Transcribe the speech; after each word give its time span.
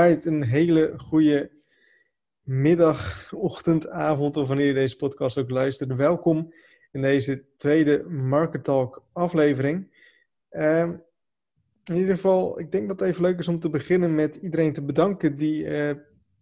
Een 0.00 0.42
hele 0.42 0.92
goede 0.96 1.50
middag, 2.42 3.32
ochtend, 3.34 3.88
avond 3.88 4.36
of 4.36 4.48
wanneer 4.48 4.66
je 4.66 4.74
deze 4.74 4.96
podcast 4.96 5.38
ook 5.38 5.50
luistert. 5.50 5.94
Welkom 5.94 6.54
in 6.92 7.02
deze 7.02 7.44
tweede 7.56 8.04
Market 8.08 8.64
Talk 8.64 9.04
aflevering. 9.12 9.88
Ehm, 10.48 10.96
in 11.84 11.96
ieder 11.96 12.14
geval, 12.14 12.60
ik 12.60 12.72
denk 12.72 12.88
dat 12.88 13.00
het 13.00 13.08
even 13.08 13.22
leuk 13.22 13.38
is 13.38 13.48
om 13.48 13.58
te 13.58 13.70
beginnen 13.70 14.14
met 14.14 14.36
iedereen 14.36 14.72
te 14.72 14.84
bedanken 14.84 15.36
die 15.36 15.64
uh, 15.64 15.90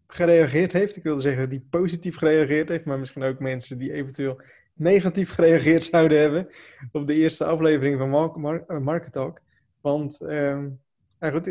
gereageerd 0.06 0.72
heeft. 0.72 0.96
Ik 0.96 1.02
wilde 1.02 1.22
zeggen 1.22 1.48
die 1.48 1.66
positief 1.70 2.16
gereageerd 2.16 2.68
heeft, 2.68 2.84
maar 2.84 2.98
misschien 2.98 3.22
ook 3.22 3.38
mensen 3.38 3.79
die 3.79 3.93
eventueel 3.93 4.40
negatief 4.75 5.30
gereageerd 5.30 5.84
zouden 5.84 6.20
hebben 6.20 6.48
op 6.93 7.06
de 7.06 7.14
eerste 7.14 7.45
aflevering 7.45 7.98
van 7.98 8.11
Market, 8.11 8.79
Market 8.80 9.12
Talk. 9.12 9.40
Want... 9.80 10.20
Nou 11.20 11.32
goed, 11.32 11.46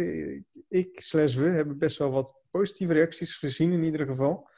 ik 0.68 1.02
slash 1.02 1.36
we 1.36 1.50
hebben 1.50 1.78
best 1.78 1.98
wel 1.98 2.12
wat 2.12 2.36
positieve 2.52 2.94
reacties 2.94 3.38
gezien 3.38 3.72
in 3.72 3.84
ieder 3.84 4.06
geval. 4.06 4.50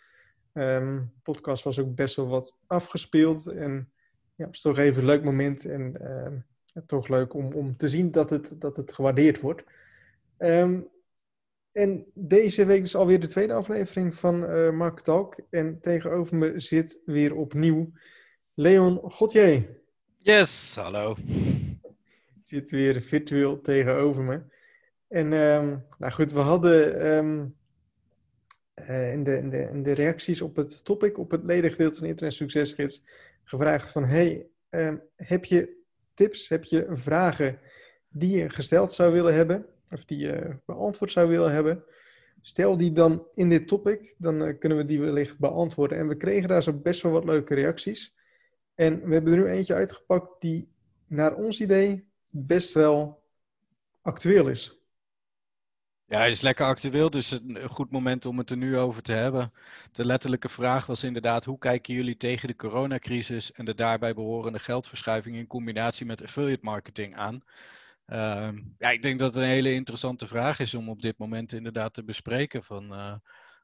Um, 0.54 1.12
de 1.16 1.22
podcast 1.24 1.64
was 1.64 1.80
ook 1.80 1.96
best 1.96 2.16
wel 2.16 2.28
wat 2.28 2.58
afgespeeld. 2.68 3.48
En 3.48 3.92
ja, 4.36 4.46
het 4.46 4.56
is 4.56 4.62
toch 4.62 4.78
even 4.78 5.02
een 5.02 5.08
leuk 5.08 5.24
moment. 5.24 5.66
En 5.66 5.96
uh, 6.02 6.82
toch 6.86 7.08
leuk 7.08 7.34
om, 7.34 7.54
om 7.54 7.78
te 7.78 7.90
zien 7.90 8.12
dat 8.12 8.30
het, 8.30 8.56
dat 8.62 8.76
het 8.76 8.94
gewaardeerd 8.94 9.42
wordt. 9.42 9.64
Um, 10.38 10.88
en 11.72 12.06
deze 12.14 12.66
week 12.66 12.84
is 12.84 12.96
alweer 12.96 13.20
de 13.20 13.28
tweede 13.28 13.54
aflevering 13.54 14.16
van 14.16 14.44
uh, 14.44 14.72
Mark 14.72 15.00
Talk. 15.00 15.40
En 15.50 15.80
tegenover 15.82 16.36
me 16.36 16.60
zit 16.60 17.02
weer 17.06 17.36
opnieuw 17.36 17.92
Leon 18.54 19.00
Godje. 19.04 19.78
Yes, 20.18 20.76
hallo. 20.76 21.16
Zit 22.44 22.72
weer 22.72 23.02
virtueel 23.02 23.62
tegenover 23.62 24.24
me. 24.24 24.42
En 25.10 25.34
um, 25.34 25.86
nou 25.98 26.14
goed, 26.14 26.32
we 26.32 26.40
hadden 26.40 27.08
um, 27.18 27.56
uh, 28.76 29.14
in, 29.14 29.24
de, 29.24 29.38
in, 29.38 29.50
de, 29.50 29.58
in 29.58 29.84
de 29.84 29.92
reacties 29.92 30.42
op 30.42 30.56
het 30.56 30.84
topic, 30.84 31.18
op 31.18 31.32
het 31.32 31.44
ledengedeelte 31.44 32.00
van 32.00 32.08
Internet 32.08 32.36
Succesgids, 32.36 33.04
gevraagd 33.44 33.90
van, 33.90 34.06
hey, 34.06 34.48
um, 34.70 35.02
heb 35.16 35.46
je 35.46 35.78
tips, 36.14 36.50
heb 36.50 36.64
je 36.64 36.88
vragen 36.90 37.60
die 38.10 38.38
je 38.38 38.50
gesteld 38.50 38.94
zou 38.94 39.14
willen 39.14 39.34
hebben, 39.34 39.66
of 39.90 40.06
die 40.06 40.18
je 40.18 40.58
beantwoord 40.66 41.12
zou 41.12 41.30
willen 41.30 41.52
hebben? 41.52 41.84
Stel 42.42 42.78
die 42.78 42.92
dan 42.92 43.28
in 43.34 43.50
dit 43.50 43.68
topic, 43.68 44.16
dan 44.18 44.42
uh, 44.42 44.58
kunnen 44.60 44.78
we 44.78 44.86
die 44.86 45.00
wellicht 45.00 45.40
beantwoorden. 45.40 45.98
En 45.98 46.08
we 46.08 46.16
kregen 46.16 46.48
daar 46.48 46.64
zo 46.64 46.74
best 46.74 47.02
wel 47.02 47.12
wat 47.12 47.26
leuke 47.26 47.54
reacties. 47.54 48.16
En 48.76 49.06
we 49.06 49.14
hebben 49.14 49.34
er 49.34 49.40
nu 49.40 49.46
eentje 49.46 49.74
uitgepakt 49.74 50.42
die 50.42 50.72
naar 51.08 51.36
ons 51.36 51.62
idee 51.62 52.08
best 52.30 52.74
wel 52.74 53.24
actueel 54.02 54.48
is. 54.48 54.79
Ja, 56.10 56.18
hij 56.18 56.30
is 56.30 56.42
lekker 56.42 56.66
actueel, 56.66 57.10
dus 57.10 57.32
een 57.32 57.70
goed 57.70 57.92
moment 57.92 58.26
om 58.26 58.38
het 58.38 58.50
er 58.50 58.58
nu 58.58 58.78
over 58.78 59.02
te 59.02 59.12
hebben. 59.12 59.54
De 59.92 60.06
letterlijke 60.06 60.50
vraag 60.50 60.86
was 60.86 61.04
inderdaad, 61.04 61.46
hoe 61.46 61.58
kijken 61.58 61.94
jullie 61.94 62.18
tegen 62.18 62.48
de 62.48 62.56
coronacrisis 62.56 63.52
en 63.52 63.66
de 63.66 63.76
daarbij 63.76 64.14
behorende 64.14 64.60
geldverschuiving 64.60 65.36
in 65.36 65.48
combinatie 65.48 66.06
met 66.06 66.24
affiliate 66.24 66.64
marketing 66.66 67.16
aan? 67.16 67.44
Uh, 68.08 68.50
ja, 68.78 68.90
ik 68.90 69.02
denk 69.02 69.20
dat 69.20 69.34
het 69.34 69.44
een 69.44 69.50
hele 69.50 69.74
interessante 69.74 70.28
vraag 70.28 70.60
is 70.60 70.74
om 70.74 70.90
op 70.90 71.02
dit 71.02 71.18
moment 71.18 71.54
inderdaad 71.54 71.94
te 71.94 72.04
bespreken 72.04 72.64
van 72.64 72.94
uh, 72.94 73.14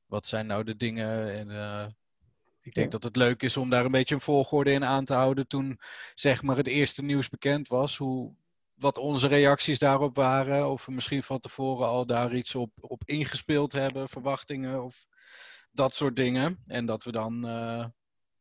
wat 0.05 0.27
zijn 0.27 0.47
nou 0.47 0.63
de 0.63 0.75
dingen 0.75 1.33
en 1.33 1.49
uh, 1.49 1.85
ik 2.61 2.73
denk 2.73 2.91
dat 2.91 3.03
het 3.03 3.15
leuk 3.15 3.41
is 3.43 3.57
om 3.57 3.69
daar 3.69 3.85
een 3.85 3.91
beetje 3.91 4.15
een 4.15 4.21
volgorde 4.21 4.71
in 4.71 4.85
aan 4.85 5.05
te 5.05 5.13
houden 5.13 5.47
toen 5.47 5.79
zeg 6.15 6.41
maar 6.41 6.57
het 6.57 6.67
eerste 6.67 7.03
nieuws 7.03 7.29
bekend 7.29 7.67
was. 7.67 7.97
Hoe, 7.97 8.33
wat 8.75 8.97
onze 8.97 9.27
reacties 9.27 9.79
daarop 9.79 10.15
waren. 10.15 10.69
Of 10.69 10.85
we 10.85 10.91
misschien 10.91 11.23
van 11.23 11.39
tevoren 11.39 11.87
al 11.87 12.05
daar 12.05 12.35
iets 12.35 12.55
op, 12.55 12.71
op 12.81 13.01
ingespeeld 13.05 13.71
hebben, 13.71 14.09
verwachtingen 14.09 14.83
of 14.83 15.07
dat 15.71 15.95
soort 15.95 16.15
dingen. 16.15 16.59
En 16.65 16.85
dat 16.85 17.03
we 17.03 17.11
dan 17.11 17.35
uh, 17.45 17.85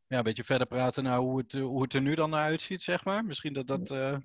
ja, 0.07 0.17
een 0.17 0.23
beetje 0.23 0.43
verder 0.43 0.67
praten 0.67 1.03
naar 1.03 1.19
hoe 1.19 1.37
het, 1.37 1.53
hoe 1.53 1.81
het 1.81 1.93
er 1.93 2.01
nu 2.01 2.15
dan 2.15 2.29
naar 2.29 2.43
uitziet, 2.43 2.81
zeg 2.81 3.05
maar. 3.05 3.25
Misschien 3.25 3.53
dat 3.53 3.67
dat. 3.67 3.91
Uh... 3.91 4.17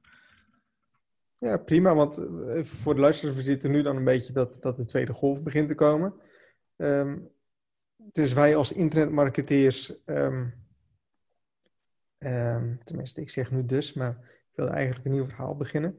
Ja, 1.37 1.57
prima. 1.57 1.95
Want 1.95 2.19
eh, 2.19 2.65
voor 2.65 2.95
de 2.95 3.01
luisteraars, 3.01 3.37
we 3.37 3.43
zitten 3.43 3.71
nu 3.71 3.83
dan 3.83 3.97
een 3.97 4.05
beetje 4.05 4.33
dat, 4.33 4.59
dat 4.61 4.77
de 4.77 4.85
tweede 4.85 5.13
golf 5.13 5.43
begint 5.43 5.69
te 5.69 5.75
komen. 5.75 6.15
Um, 6.77 7.31
dus 7.97 8.33
wij 8.33 8.57
als 8.57 8.73
internetmarketeers. 8.73 9.95
Um, 10.07 10.55
um, 12.19 12.81
tenminste, 12.85 13.21
ik 13.21 13.31
zeg 13.31 13.51
nu 13.51 13.65
dus, 13.65 13.93
maar 13.93 14.40
wilde 14.55 14.73
eigenlijk 14.73 15.07
een 15.07 15.13
nieuw 15.13 15.27
verhaal 15.27 15.57
beginnen. 15.57 15.99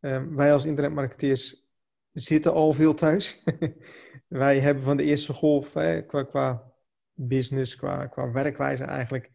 Um, 0.00 0.36
wij 0.36 0.52
als 0.52 0.64
internetmarketeers 0.64 1.66
zitten 2.12 2.52
al 2.52 2.72
veel 2.72 2.94
thuis. 2.94 3.44
wij 4.28 4.60
hebben 4.60 4.82
van 4.82 4.96
de 4.96 5.02
eerste 5.02 5.32
golf 5.32 5.74
hè, 5.74 6.02
qua, 6.02 6.22
qua 6.22 6.72
business, 7.14 7.76
qua, 7.76 8.06
qua 8.06 8.32
werkwijze 8.32 8.84
eigenlijk 8.84 9.30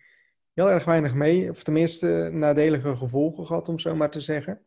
heel 0.53 0.69
erg 0.69 0.85
weinig 0.85 1.13
mee. 1.13 1.49
Of 1.49 1.63
tenminste 1.63 2.29
nadelige 2.31 2.95
gevolgen 2.95 3.45
gehad, 3.45 3.69
om 3.69 3.79
zo 3.79 3.95
maar 3.95 4.11
te 4.11 4.21
zeggen. 4.21 4.65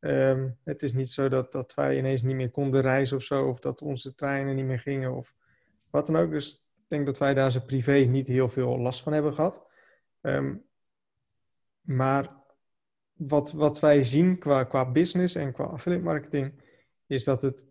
Um, 0.00 0.58
het 0.64 0.82
is 0.82 0.92
niet 0.92 1.10
zo 1.10 1.28
dat, 1.28 1.52
dat 1.52 1.74
wij 1.74 1.98
ineens 1.98 2.22
niet 2.22 2.34
meer 2.34 2.50
konden 2.50 2.80
reizen 2.80 3.16
of 3.16 3.22
zo. 3.22 3.48
Of 3.48 3.58
dat 3.58 3.82
onze 3.82 4.14
treinen 4.14 4.56
niet 4.56 4.64
meer 4.64 4.78
gingen 4.78 5.14
of 5.14 5.34
wat 5.90 6.06
dan 6.06 6.16
ook. 6.16 6.30
Dus 6.30 6.66
ik 6.76 6.88
denk 6.88 7.06
dat 7.06 7.18
wij 7.18 7.34
daar 7.34 7.52
zo 7.52 7.60
privé 7.60 7.92
niet 7.92 8.28
heel 8.28 8.48
veel 8.48 8.78
last 8.78 9.02
van 9.02 9.12
hebben 9.12 9.34
gehad. 9.34 9.66
Um, 10.20 10.64
maar 11.80 12.43
wat, 13.16 13.52
wat 13.52 13.80
wij 13.80 14.02
zien 14.04 14.38
qua, 14.38 14.64
qua 14.64 14.90
business 14.90 15.34
en 15.34 15.52
qua 15.52 15.64
affiliate 15.64 16.04
marketing, 16.04 16.52
is 17.06 17.24
dat 17.24 17.42
het 17.42 17.66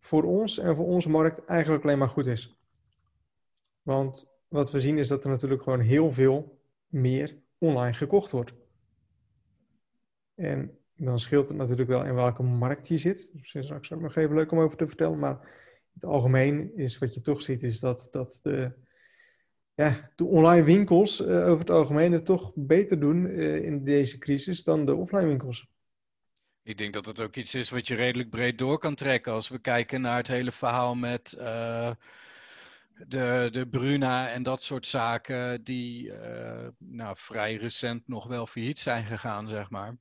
voor 0.00 0.22
ons 0.22 0.58
en 0.58 0.76
voor 0.76 0.86
onze 0.86 1.10
markt 1.10 1.44
eigenlijk 1.44 1.84
alleen 1.84 1.98
maar 1.98 2.08
goed 2.08 2.26
is. 2.26 2.58
Want 3.82 4.28
wat 4.48 4.70
we 4.70 4.80
zien 4.80 4.98
is 4.98 5.08
dat 5.08 5.24
er 5.24 5.30
natuurlijk 5.30 5.62
gewoon 5.62 5.80
heel 5.80 6.12
veel 6.12 6.60
meer 6.86 7.38
online 7.58 7.94
gekocht 7.94 8.30
wordt. 8.30 8.52
En 10.34 10.78
dan 10.96 11.18
scheelt 11.18 11.48
het 11.48 11.56
natuurlijk 11.56 11.88
wel 11.88 12.04
in 12.04 12.14
welke 12.14 12.42
markt 12.42 12.88
je 12.88 12.98
zit. 12.98 13.30
Dus 13.32 13.64
straks 13.64 13.92
ook 13.92 14.00
nog 14.00 14.16
even 14.16 14.34
leuk 14.34 14.52
om 14.52 14.58
over 14.58 14.76
te 14.76 14.86
vertellen. 14.86 15.18
Maar 15.18 15.40
in 15.40 15.92
het 15.92 16.04
algemeen 16.04 16.76
is 16.76 16.98
wat 16.98 17.14
je 17.14 17.20
toch 17.20 17.42
ziet, 17.42 17.62
is 17.62 17.80
dat, 17.80 18.08
dat 18.10 18.38
de, 18.42 18.72
ja, 19.76 20.10
de 20.14 20.24
online 20.24 20.64
winkels 20.64 21.20
uh, 21.20 21.26
over 21.26 21.58
het 21.58 21.70
algemeen 21.70 22.12
het 22.12 22.24
toch 22.24 22.52
beter 22.54 23.00
doen 23.00 23.26
uh, 23.26 23.64
in 23.64 23.84
deze 23.84 24.18
crisis 24.18 24.64
dan 24.64 24.84
de 24.84 24.94
offline 24.94 25.26
winkels. 25.26 25.66
Ik 26.62 26.78
denk 26.78 26.92
dat 26.92 27.06
het 27.06 27.20
ook 27.20 27.36
iets 27.36 27.54
is 27.54 27.70
wat 27.70 27.88
je 27.88 27.94
redelijk 27.94 28.30
breed 28.30 28.58
door 28.58 28.78
kan 28.78 28.94
trekken. 28.94 29.32
Als 29.32 29.48
we 29.48 29.58
kijken 29.58 30.00
naar 30.00 30.16
het 30.16 30.26
hele 30.26 30.52
verhaal 30.52 30.94
met 30.94 31.36
uh, 31.38 31.90
de, 33.06 33.48
de 33.52 33.66
Bruna 33.70 34.28
en 34.28 34.42
dat 34.42 34.62
soort 34.62 34.86
zaken, 34.86 35.64
die 35.64 36.12
nou, 36.78 37.16
vrij 37.18 37.54
recent 37.54 38.08
nog 38.08 38.26
wel 38.26 38.46
failliet 38.46 38.78
zijn 38.78 39.04
gegaan, 39.04 39.48
zeg 39.48 39.70
maar. 39.70 39.96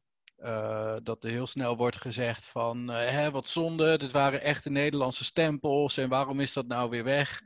dat 1.03 1.23
er 1.23 1.29
heel 1.29 1.47
snel 1.47 1.77
wordt 1.77 1.97
gezegd 1.97 2.45
van, 2.45 2.87
hè, 2.87 3.31
wat 3.31 3.49
zonde, 3.49 3.97
dit 3.97 4.11
waren 4.11 4.41
echte 4.41 4.69
Nederlandse 4.69 5.23
stempels 5.23 5.97
en 5.97 6.09
waarom 6.09 6.39
is 6.39 6.53
dat 6.53 6.67
nou 6.67 6.89
weer 6.89 7.03
weg? 7.03 7.41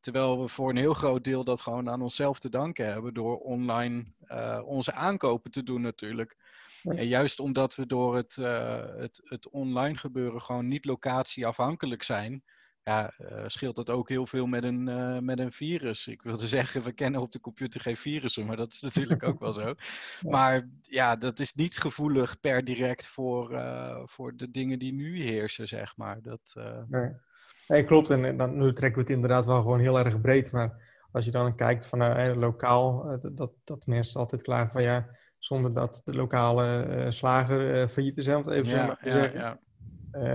Terwijl 0.00 0.40
we 0.40 0.48
voor 0.48 0.70
een 0.70 0.76
heel 0.76 0.94
groot 0.94 1.24
deel 1.24 1.44
dat 1.44 1.60
gewoon 1.60 1.90
aan 1.90 2.02
onszelf 2.02 2.38
te 2.38 2.48
danken 2.48 2.92
hebben 2.92 3.14
door 3.14 3.38
online 3.38 4.04
uh, 4.24 4.60
onze 4.64 4.92
aankopen 4.92 5.50
te 5.50 5.62
doen 5.62 5.80
natuurlijk. 5.80 6.36
En 6.82 7.06
juist 7.06 7.40
omdat 7.40 7.74
we 7.74 7.86
door 7.86 8.16
het, 8.16 8.36
uh, 8.36 8.84
het, 8.96 9.20
het 9.24 9.48
online 9.48 9.96
gebeuren 9.96 10.42
gewoon 10.42 10.68
niet 10.68 10.84
locatieafhankelijk 10.84 12.02
zijn, 12.02 12.42
ja, 12.82 13.14
uh, 13.18 13.42
scheelt 13.46 13.76
dat 13.76 13.90
ook 13.90 14.08
heel 14.08 14.26
veel 14.26 14.46
met 14.46 14.64
een, 14.64 14.84
met 15.24 15.38
een 15.38 15.52
virus. 15.52 16.06
Ik 16.06 16.22
wilde 16.22 16.48
zeggen, 16.58 16.82
we 16.82 16.92
kennen 16.92 17.20
op 17.20 17.32
de 17.32 17.40
computer 17.40 17.80
geen 17.80 17.96
virussen, 17.96 18.46
maar 18.46 18.56
dat 18.56 18.72
is 18.72 18.80
natuurlijk 18.80 19.22
ook 19.22 19.40
wel 19.40 19.52
zo. 19.52 19.74
Maar 20.28 20.68
ja, 20.80 21.16
dat 21.16 21.40
is 21.40 21.54
niet 21.54 21.78
gevoelig 21.78 22.40
per 22.40 22.64
direct 22.64 23.06
voor, 23.06 23.62
voor 24.04 24.36
de 24.36 24.50
dingen 24.50 24.78
die 24.78 24.92
nu 24.92 25.22
heersen, 25.22 25.68
zeg 25.68 25.96
maar. 25.96 26.22
Dat, 26.22 26.54
nee. 26.88 27.28
Nee, 27.70 27.84
klopt. 27.84 28.10
En 28.10 28.36
dan, 28.36 28.58
nu 28.58 28.72
trekken 28.72 29.02
we 29.02 29.08
het 29.08 29.16
inderdaad 29.16 29.44
wel 29.44 29.60
gewoon 29.60 29.80
heel 29.80 29.98
erg 29.98 30.20
breed. 30.20 30.52
Maar 30.52 30.98
als 31.12 31.24
je 31.24 31.30
dan 31.30 31.56
kijkt 31.56 31.86
van 31.86 32.02
uh, 32.02 32.32
lokaal, 32.36 33.12
uh, 33.12 33.30
dat, 33.32 33.52
dat 33.64 33.86
mensen 33.86 34.20
altijd 34.20 34.42
klagen 34.42 34.72
van 34.72 34.82
ja, 34.82 35.16
zonder 35.38 35.72
dat 35.72 36.02
de 36.04 36.14
lokale 36.14 36.86
uh, 36.88 37.10
slager 37.10 37.88
failliet 37.88 38.18
is, 38.18 38.28
om 38.28 38.34
het 38.34 38.48
even 38.48 38.68
ja, 38.68 38.86
zo 38.86 38.94
te 39.02 39.10
zeggen. 39.10 39.40
Ja, 39.40 39.60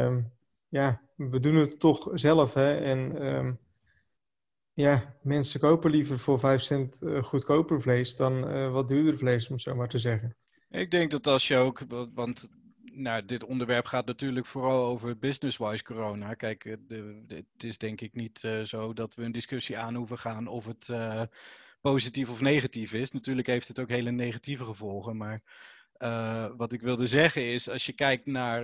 um, 0.06 0.32
ja, 0.70 1.02
we 1.16 1.40
doen 1.40 1.56
het 1.56 1.80
toch 1.80 2.10
zelf. 2.14 2.54
Hè? 2.54 2.76
En 2.76 3.26
um, 3.26 3.60
ja, 4.74 5.16
mensen 5.22 5.60
kopen 5.60 5.92
liever 5.92 6.20
voor 6.20 6.40
5 6.40 6.62
cent 6.62 7.02
goedkoper 7.22 7.82
vlees 7.82 8.16
dan 8.16 8.72
wat 8.72 8.88
duurder 8.88 9.18
vlees, 9.18 9.48
om 9.48 9.54
het 9.54 9.64
zo 9.64 9.76
maar 9.76 9.90
te 9.90 10.00
zeggen. 10.00 10.36
Ik 10.70 10.92
denk 10.92 11.12
dat 11.12 11.28
als 11.28 11.48
je 11.48 11.58
ook, 11.58 11.82
want 12.14 12.50
nou, 12.96 13.26
dit 13.26 13.44
onderwerp 13.44 13.86
gaat 13.86 14.06
natuurlijk 14.06 14.46
vooral 14.46 14.86
over 14.86 15.18
business-wise 15.18 15.84
corona. 15.84 16.34
Kijk, 16.34 16.66
eh, 16.66 16.76
de, 16.88 17.24
het 17.28 17.64
is 17.64 17.78
denk 17.78 18.02
ik 18.02 18.14
niet 18.14 18.44
uh, 18.44 18.62
zo 18.62 18.94
dat 18.94 19.16
we 19.16 19.24
een 19.24 19.32
discussie 19.32 19.78
aan 19.78 19.96
hoeven 19.96 20.18
gaan 20.18 20.48
of 20.48 20.66
het 20.66 20.88
uh, 20.88 21.22
positief 21.82 22.30
of 22.30 22.42
negatief 22.42 22.94
is. 22.94 23.12
Natuurlijk 23.12 23.48
heeft 23.48 23.68
het 23.68 23.80
ook 23.80 23.90
hele 23.90 24.12
negatieve 24.12 24.66
gevolgen, 24.66 25.18
maar 25.18 25.40
wat 26.58 26.74
ik 26.74 26.82
wilde 26.82 27.08
zeggen 27.08 27.54
is, 27.54 27.70
als 27.70 27.86
je 27.86 27.94
kijkt 27.94 28.26
naar, 28.26 28.64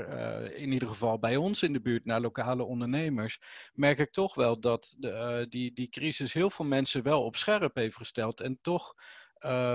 in 0.54 0.72
ieder 0.72 0.88
geval 0.88 1.20
bij 1.20 1.36
ons 1.36 1.64
in 1.64 1.74
de 1.74 1.82
buurt, 1.82 2.06
naar 2.06 2.22
lokale 2.22 2.64
ondernemers, 2.64 3.40
merk 3.74 4.00
ik 4.00 4.12
toch 4.12 4.36
wel 4.36 4.60
dat 4.60 4.96
de, 5.00 5.46
die, 5.50 5.74
die 5.74 5.90
crisis 5.90 6.34
heel 6.34 6.50
veel 6.50 6.66
mensen 6.66 7.04
wel 7.04 7.24
op 7.24 7.36
scherp 7.36 7.76
heeft 7.76 7.96
gesteld 7.96 8.42
en 8.42 8.60
toch 8.62 8.96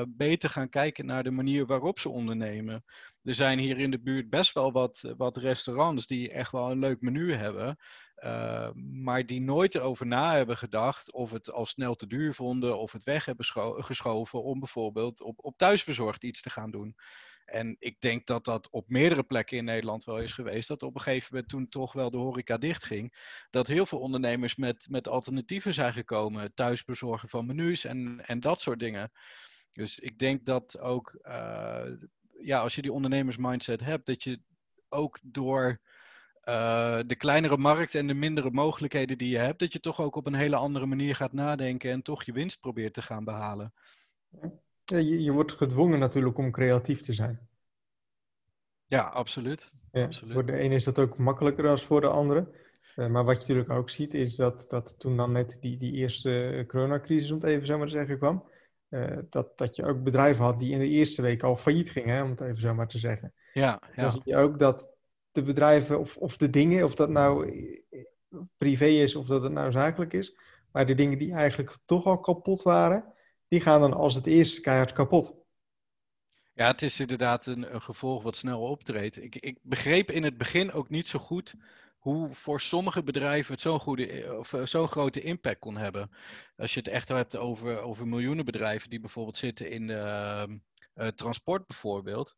beter 0.08 0.50
gaan 0.50 0.68
kijken 0.68 1.06
naar 1.06 1.22
de 1.22 1.30
manier 1.30 1.66
waarop 1.66 1.98
ze 1.98 2.08
ondernemen. 2.08 2.84
Er 3.22 3.34
zijn 3.34 3.58
hier 3.58 3.78
in 3.78 3.90
de 3.90 4.00
buurt 4.00 4.30
best 4.30 4.52
wel 4.52 4.72
wat, 4.72 5.14
wat 5.16 5.36
restaurants 5.36 6.06
die 6.06 6.30
echt 6.30 6.52
wel 6.52 6.70
een 6.70 6.78
leuk 6.78 7.00
menu 7.00 7.34
hebben, 7.34 7.78
maar 9.02 9.26
die 9.26 9.40
nooit 9.40 9.74
erover 9.74 10.06
na 10.06 10.34
hebben 10.34 10.56
gedacht 10.56 11.12
of 11.12 11.30
het 11.30 11.50
al 11.52 11.66
snel 11.66 11.94
te 11.94 12.06
duur 12.06 12.34
vonden 12.34 12.78
of 12.78 12.92
het 12.92 13.04
weg 13.04 13.24
hebben 13.24 13.44
geschoven 13.84 14.42
om 14.42 14.58
bijvoorbeeld 14.58 15.20
op, 15.20 15.44
op 15.44 15.56
thuisbezorgd 15.56 16.24
iets 16.24 16.42
te 16.42 16.50
gaan 16.50 16.70
doen. 16.70 16.96
En 17.46 17.76
ik 17.78 18.00
denk 18.00 18.26
dat 18.26 18.44
dat 18.44 18.70
op 18.70 18.88
meerdere 18.88 19.22
plekken 19.22 19.56
in 19.56 19.64
Nederland 19.64 20.04
wel 20.04 20.18
is 20.18 20.32
geweest. 20.32 20.68
Dat 20.68 20.82
op 20.82 20.94
een 20.94 21.00
gegeven 21.00 21.28
moment, 21.30 21.50
toen 21.50 21.68
toch 21.68 21.92
wel 21.92 22.10
de 22.10 22.16
horeca 22.16 22.56
dichtging, 22.58 23.14
dat 23.50 23.66
heel 23.66 23.86
veel 23.86 23.98
ondernemers 23.98 24.56
met, 24.56 24.86
met 24.90 25.08
alternatieven 25.08 25.74
zijn 25.74 25.92
gekomen. 25.92 26.54
Thuisbezorgen 26.54 27.28
van 27.28 27.46
menus 27.46 27.84
en, 27.84 28.26
en 28.26 28.40
dat 28.40 28.60
soort 28.60 28.78
dingen. 28.78 29.10
Dus 29.76 29.98
ik 29.98 30.18
denk 30.18 30.46
dat 30.46 30.80
ook, 30.80 31.18
uh, 31.22 31.86
ja, 32.40 32.60
als 32.60 32.74
je 32.74 32.82
die 32.82 32.92
ondernemersmindset 32.92 33.84
hebt, 33.84 34.06
dat 34.06 34.22
je 34.22 34.40
ook 34.88 35.18
door 35.22 35.80
uh, 36.44 36.98
de 37.06 37.16
kleinere 37.16 37.56
markt 37.56 37.94
en 37.94 38.06
de 38.06 38.14
mindere 38.14 38.50
mogelijkheden 38.50 39.18
die 39.18 39.28
je 39.28 39.38
hebt, 39.38 39.58
dat 39.58 39.72
je 39.72 39.80
toch 39.80 40.00
ook 40.00 40.16
op 40.16 40.26
een 40.26 40.34
hele 40.34 40.56
andere 40.56 40.86
manier 40.86 41.14
gaat 41.14 41.32
nadenken 41.32 41.90
en 41.90 42.02
toch 42.02 42.22
je 42.22 42.32
winst 42.32 42.60
probeert 42.60 42.94
te 42.94 43.02
gaan 43.02 43.24
behalen. 43.24 43.72
Ja, 44.84 44.98
je, 44.98 45.22
je, 45.22 45.32
wordt 45.32 45.52
gedwongen 45.52 45.98
natuurlijk 45.98 46.38
om 46.38 46.50
creatief 46.50 47.00
te 47.00 47.12
zijn. 47.12 47.48
Ja, 48.86 49.02
absoluut. 49.02 49.74
Ja, 49.92 50.04
absoluut. 50.04 50.32
Voor 50.32 50.46
de 50.46 50.56
ene 50.56 50.74
is 50.74 50.84
dat 50.84 50.98
ook 50.98 51.18
makkelijker 51.18 51.64
dan 51.64 51.78
voor 51.78 52.00
de 52.00 52.08
andere. 52.08 52.48
Uh, 52.96 53.06
maar 53.06 53.24
wat 53.24 53.34
je 53.34 53.40
natuurlijk 53.40 53.70
ook 53.70 53.90
ziet, 53.90 54.14
is 54.14 54.36
dat, 54.36 54.66
dat 54.68 54.98
toen 54.98 55.16
dan 55.16 55.32
net 55.32 55.56
die, 55.60 55.78
die 55.78 55.92
eerste 55.92 56.64
coronacrisis, 56.66 57.30
om 57.30 57.36
het 57.36 57.46
even 57.46 57.66
zo 57.66 57.78
maar 57.78 57.86
te 57.86 57.92
zeggen, 57.92 58.18
kwam, 58.18 58.44
uh, 58.90 59.18
dat, 59.30 59.58
dat 59.58 59.76
je 59.76 59.84
ook 59.84 60.02
bedrijven 60.02 60.44
had 60.44 60.58
die 60.58 60.72
in 60.72 60.78
de 60.78 60.88
eerste 60.88 61.22
week 61.22 61.42
al 61.42 61.56
failliet 61.56 61.90
gingen, 61.90 62.24
om 62.24 62.30
het 62.30 62.40
even 62.40 62.60
zo 62.60 62.74
maar 62.74 62.88
te 62.88 62.98
zeggen. 62.98 63.32
Ja, 63.52 63.80
ja. 63.94 64.02
Dan 64.02 64.12
zie 64.12 64.22
je 64.24 64.36
ook 64.36 64.58
dat 64.58 64.94
de 65.32 65.42
bedrijven 65.42 65.98
of, 65.98 66.16
of 66.16 66.36
de 66.36 66.50
dingen, 66.50 66.84
of 66.84 66.94
dat 66.94 67.08
nou 67.10 67.52
privé 68.56 68.86
is 68.86 69.14
of 69.14 69.26
dat 69.26 69.42
het 69.42 69.52
nou 69.52 69.72
zakelijk 69.72 70.12
is, 70.12 70.36
maar 70.72 70.86
de 70.86 70.94
dingen 70.94 71.18
die 71.18 71.32
eigenlijk 71.32 71.76
toch 71.84 72.04
al 72.04 72.20
kapot 72.20 72.62
waren, 72.62 73.12
die 73.48 73.60
gaan 73.60 73.80
dan 73.80 73.92
als 73.92 74.14
het 74.14 74.26
eerste 74.26 74.60
keihard 74.60 74.92
kapot. 74.92 75.34
Ja, 76.54 76.66
het 76.66 76.82
is 76.82 77.00
inderdaad 77.00 77.46
een, 77.46 77.74
een 77.74 77.82
gevolg 77.82 78.22
wat 78.22 78.36
snel 78.36 78.60
optreedt. 78.60 79.22
Ik, 79.22 79.36
ik, 79.36 79.58
begreep 79.62 80.10
in 80.10 80.24
het 80.24 80.38
begin 80.38 80.72
ook 80.72 80.88
niet 80.88 81.08
zo 81.08 81.18
goed 81.18 81.54
hoe 82.06 82.34
voor 82.34 82.60
sommige 82.60 83.02
bedrijven 83.02 83.52
het 83.52 83.60
zo'n 83.60 83.80
goede 83.80 84.36
of 84.38 84.52
eh, 84.52 84.66
zo'n 84.66 84.88
grote 84.88 85.20
impact 85.20 85.58
kon 85.58 85.76
hebben. 85.76 86.10
Als 86.56 86.74
je 86.74 86.78
het 86.78 86.88
echt 86.88 87.08
hebt 87.08 87.36
over, 87.36 87.80
over 87.80 88.06
miljoenen 88.06 88.44
bedrijven 88.44 88.90
die 88.90 89.00
bijvoorbeeld 89.00 89.36
zitten 89.36 89.70
in 89.70 89.88
uh, 89.88 90.42
uh, 90.94 91.06
transport 91.06 91.66
bijvoorbeeld. 91.66 92.36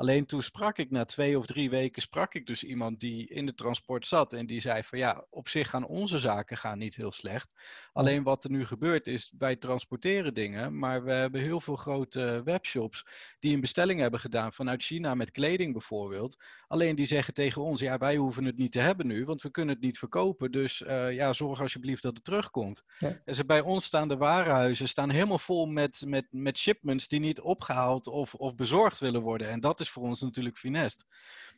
Alleen 0.00 0.26
toen 0.26 0.42
sprak 0.42 0.78
ik 0.78 0.90
na 0.90 1.04
twee 1.04 1.38
of 1.38 1.46
drie 1.46 1.70
weken, 1.70 2.02
sprak 2.02 2.34
ik 2.34 2.46
dus 2.46 2.64
iemand 2.64 3.00
die 3.00 3.28
in 3.28 3.46
de 3.46 3.54
transport 3.54 4.06
zat. 4.06 4.32
En 4.32 4.46
die 4.46 4.60
zei 4.60 4.82
van 4.82 4.98
ja, 4.98 5.24
op 5.30 5.48
zich 5.48 5.70
gaan 5.70 5.86
onze 5.86 6.18
zaken 6.18 6.56
gaan 6.56 6.78
niet 6.78 6.94
heel 6.94 7.12
slecht. 7.12 7.48
Alleen 7.92 8.22
wat 8.22 8.44
er 8.44 8.50
nu 8.50 8.66
gebeurt 8.66 9.06
is, 9.06 9.32
wij 9.38 9.56
transporteren 9.56 10.34
dingen, 10.34 10.78
maar 10.78 11.04
we 11.04 11.12
hebben 11.12 11.40
heel 11.40 11.60
veel 11.60 11.76
grote 11.76 12.40
webshops 12.44 13.06
die 13.38 13.54
een 13.54 13.60
bestelling 13.60 14.00
hebben 14.00 14.20
gedaan 14.20 14.52
vanuit 14.52 14.82
China 14.82 15.14
met 15.14 15.30
kleding 15.30 15.72
bijvoorbeeld. 15.72 16.42
Alleen 16.66 16.96
die 16.96 17.06
zeggen 17.06 17.34
tegen 17.34 17.62
ons, 17.62 17.80
ja 17.80 17.98
wij 17.98 18.16
hoeven 18.16 18.44
het 18.44 18.56
niet 18.56 18.72
te 18.72 18.78
hebben 18.78 19.06
nu, 19.06 19.24
want 19.24 19.42
we 19.42 19.50
kunnen 19.50 19.74
het 19.74 19.84
niet 19.84 19.98
verkopen. 19.98 20.52
Dus 20.52 20.80
uh, 20.80 21.12
ja, 21.12 21.32
zorg 21.32 21.60
alsjeblieft 21.60 22.02
dat 22.02 22.14
het 22.14 22.24
terugkomt. 22.24 22.84
Ja. 22.98 23.20
En 23.24 23.34
ze, 23.34 23.44
bij 23.44 23.60
ons 23.60 23.84
staan 23.84 24.08
de 24.08 24.16
warenhuizen 24.16 24.88
staan 24.88 25.10
helemaal 25.10 25.38
vol 25.38 25.66
met, 25.66 26.02
met, 26.06 26.26
met 26.30 26.58
shipments 26.58 27.08
die 27.08 27.20
niet 27.20 27.40
opgehaald 27.40 28.06
of, 28.06 28.34
of 28.34 28.54
bezorgd 28.54 29.00
willen 29.00 29.22
worden. 29.22 29.48
En 29.48 29.60
dat 29.60 29.80
is 29.80 29.89
voor 29.90 30.02
ons 30.02 30.20
natuurlijk 30.20 30.58
finest. 30.58 31.04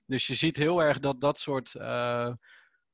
Dus 0.06 0.26
je 0.26 0.34
ziet 0.34 0.56
heel 0.56 0.82
erg 0.82 0.98
dat 0.98 1.20
dat 1.20 1.38
soort 1.38 1.74
uh, 1.74 2.32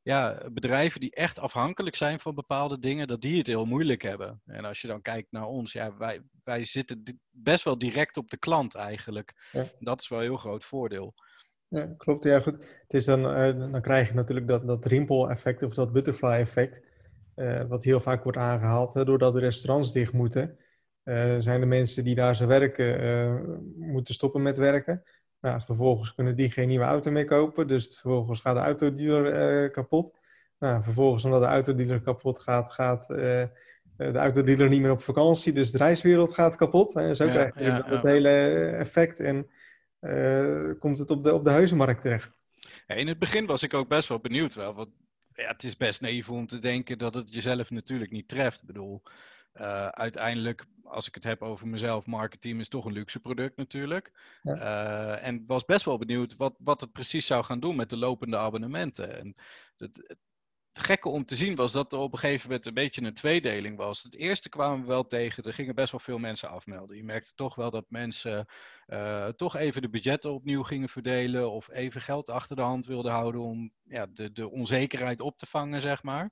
ja, 0.02 0.48
bedrijven 0.52 1.00
die 1.00 1.14
echt 1.14 1.38
afhankelijk 1.38 1.96
zijn 1.96 2.20
van 2.20 2.34
bepaalde 2.34 2.78
dingen, 2.78 3.06
dat 3.06 3.20
die 3.20 3.38
het 3.38 3.46
heel 3.46 3.64
moeilijk 3.64 4.02
hebben. 4.02 4.40
En 4.46 4.64
als 4.64 4.80
je 4.80 4.88
dan 4.88 5.02
kijkt 5.02 5.30
naar 5.30 5.46
ons, 5.46 5.72
ja, 5.72 5.96
wij, 5.96 6.22
wij 6.44 6.64
zitten 6.64 7.20
best 7.30 7.64
wel 7.64 7.78
direct 7.78 8.16
op 8.16 8.30
de 8.30 8.38
klant 8.38 8.74
eigenlijk. 8.74 9.48
Ja. 9.52 9.64
Dat 9.78 10.00
is 10.00 10.08
wel 10.08 10.18
een 10.18 10.24
heel 10.24 10.36
groot 10.36 10.64
voordeel. 10.64 11.14
Ja, 11.68 11.94
klopt. 11.96 12.24
Ja, 12.24 12.40
goed. 12.40 12.78
Het 12.82 12.94
is 12.94 13.04
dan, 13.04 13.20
uh, 13.20 13.72
dan 13.72 13.82
krijg 13.82 14.08
je 14.08 14.14
natuurlijk 14.14 14.48
dat, 14.48 14.66
dat 14.66 14.86
rimpel-effect 14.86 15.62
of 15.62 15.74
dat 15.74 15.92
butterfly-effect, 15.92 16.82
uh, 17.36 17.62
wat 17.62 17.84
heel 17.84 18.00
vaak 18.00 18.22
wordt 18.22 18.38
aangehaald, 18.38 18.94
hè, 18.94 19.04
doordat 19.04 19.32
de 19.32 19.40
restaurants 19.40 19.92
dicht 19.92 20.12
moeten. 20.12 20.58
Uh, 21.04 21.34
zijn 21.38 21.60
de 21.60 21.66
mensen 21.66 22.04
die 22.04 22.14
daar 22.14 22.36
zo 22.36 22.46
werken, 22.46 23.74
moeten 23.76 24.14
stoppen 24.14 24.42
met 24.42 24.58
werken. 24.58 25.02
Nou, 25.40 25.62
vervolgens 25.62 26.14
kunnen 26.14 26.36
die 26.36 26.50
geen 26.50 26.68
nieuwe 26.68 26.84
auto 26.84 27.10
meer 27.10 27.24
kopen, 27.24 27.66
dus 27.66 27.86
vervolgens 27.86 28.40
gaat 28.40 28.56
de 28.56 28.62
autodealer 28.62 29.64
uh, 29.64 29.70
kapot. 29.70 30.18
Nou, 30.58 30.82
vervolgens, 30.82 31.24
omdat 31.24 31.40
de 31.40 31.46
autodealer 31.46 32.00
kapot 32.00 32.40
gaat, 32.40 32.70
gaat 32.70 33.10
uh, 33.10 33.16
de 33.96 34.18
autodealer 34.18 34.68
niet 34.68 34.80
meer 34.80 34.90
op 34.90 35.02
vakantie, 35.02 35.52
dus 35.52 35.70
de 35.70 35.78
reiswereld 35.78 36.34
gaat 36.34 36.56
kapot. 36.56 36.94
En 36.94 37.16
zo 37.16 37.24
ja, 37.24 37.30
krijg 37.30 37.54
je 37.54 37.64
ja, 37.64 37.82
dat 37.82 38.02
hele 38.02 38.28
effect 38.70 39.20
en 39.20 39.50
uh, 40.00 40.70
komt 40.78 40.98
het 40.98 41.10
op 41.10 41.24
de, 41.24 41.34
op 41.34 41.44
de 41.44 41.50
huizenmarkt 41.50 42.02
terecht. 42.02 42.38
in 42.86 43.08
het 43.08 43.18
begin 43.18 43.46
was 43.46 43.62
ik 43.62 43.74
ook 43.74 43.88
best 43.88 44.08
wel 44.08 44.20
benieuwd 44.20 44.54
wel, 44.54 44.74
want 44.74 44.88
ja, 45.34 45.48
het 45.48 45.62
is 45.62 45.76
best 45.76 46.00
naïef 46.00 46.30
om 46.30 46.46
te 46.46 46.58
denken 46.58 46.98
dat 46.98 47.14
het 47.14 47.34
jezelf 47.34 47.70
natuurlijk 47.70 48.10
niet 48.10 48.28
treft. 48.28 48.60
Ik 48.60 48.66
bedoel, 48.66 49.02
uiteindelijk 49.90 50.66
als 50.88 51.06
ik 51.08 51.14
het 51.14 51.24
heb 51.24 51.42
over 51.42 51.68
mezelf, 51.68 52.06
marketing 52.06 52.60
is 52.60 52.68
toch 52.68 52.84
een 52.84 52.92
luxe 52.92 53.20
product 53.20 53.56
natuurlijk. 53.56 54.12
Ja. 54.42 54.54
Uh, 54.54 55.26
en 55.26 55.44
was 55.46 55.64
best 55.64 55.84
wel 55.84 55.98
benieuwd 55.98 56.36
wat, 56.36 56.54
wat 56.58 56.80
het 56.80 56.92
precies 56.92 57.26
zou 57.26 57.44
gaan 57.44 57.60
doen 57.60 57.76
met 57.76 57.90
de 57.90 57.96
lopende 57.96 58.36
abonnementen. 58.36 59.18
En 59.18 59.34
het, 59.76 59.96
het, 60.06 60.18
gekke 60.72 61.08
om 61.08 61.24
te 61.24 61.36
zien 61.36 61.54
was 61.54 61.72
dat 61.72 61.92
er 61.92 61.98
op 61.98 62.12
een 62.12 62.18
gegeven 62.18 62.48
moment 62.48 62.66
een 62.66 62.74
beetje 62.74 63.02
een 63.02 63.14
tweedeling 63.14 63.76
was. 63.76 64.02
Het 64.02 64.14
eerste 64.14 64.48
kwamen 64.48 64.80
we 64.80 64.86
wel 64.86 65.06
tegen, 65.06 65.44
er 65.44 65.52
gingen 65.52 65.74
best 65.74 65.90
wel 65.90 66.00
veel 66.00 66.18
mensen 66.18 66.48
afmelden. 66.48 66.96
Je 66.96 67.04
merkte 67.04 67.32
toch 67.34 67.54
wel 67.54 67.70
dat 67.70 67.84
mensen 67.88 68.46
uh, 68.86 69.26
toch 69.26 69.56
even 69.56 69.82
de 69.82 69.88
budgetten 69.88 70.32
opnieuw 70.32 70.62
gingen 70.62 70.88
verdelen 70.88 71.50
of 71.50 71.70
even 71.70 72.00
geld 72.00 72.30
achter 72.30 72.56
de 72.56 72.62
hand 72.62 72.86
wilden 72.86 73.12
houden 73.12 73.40
om 73.40 73.72
ja, 73.84 74.06
de, 74.06 74.32
de 74.32 74.50
onzekerheid 74.50 75.20
op 75.20 75.38
te 75.38 75.46
vangen, 75.46 75.80
zeg 75.80 76.02
maar. 76.02 76.30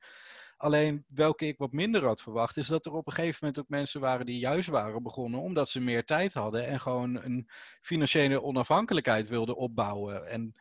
Alleen 0.57 1.05
welke 1.09 1.47
ik 1.47 1.59
wat 1.59 1.73
minder 1.73 2.05
had 2.05 2.23
verwacht, 2.23 2.57
is 2.57 2.67
dat 2.67 2.87
er 2.87 2.93
op 2.93 3.07
een 3.07 3.13
gegeven 3.13 3.39
moment 3.41 3.59
ook 3.59 3.69
mensen 3.69 4.01
waren 4.01 4.27
die 4.27 4.39
juist 4.39 4.69
waren 4.69 5.03
begonnen 5.03 5.41
omdat 5.41 5.69
ze 5.69 5.81
meer 5.81 6.05
tijd 6.05 6.35
hadden 6.35 6.67
en 6.67 6.81
gewoon 6.81 7.23
een 7.23 7.49
financiële 7.81 8.43
onafhankelijkheid 8.43 9.29
wilden 9.29 9.57
opbouwen. 9.57 10.27
En 10.27 10.53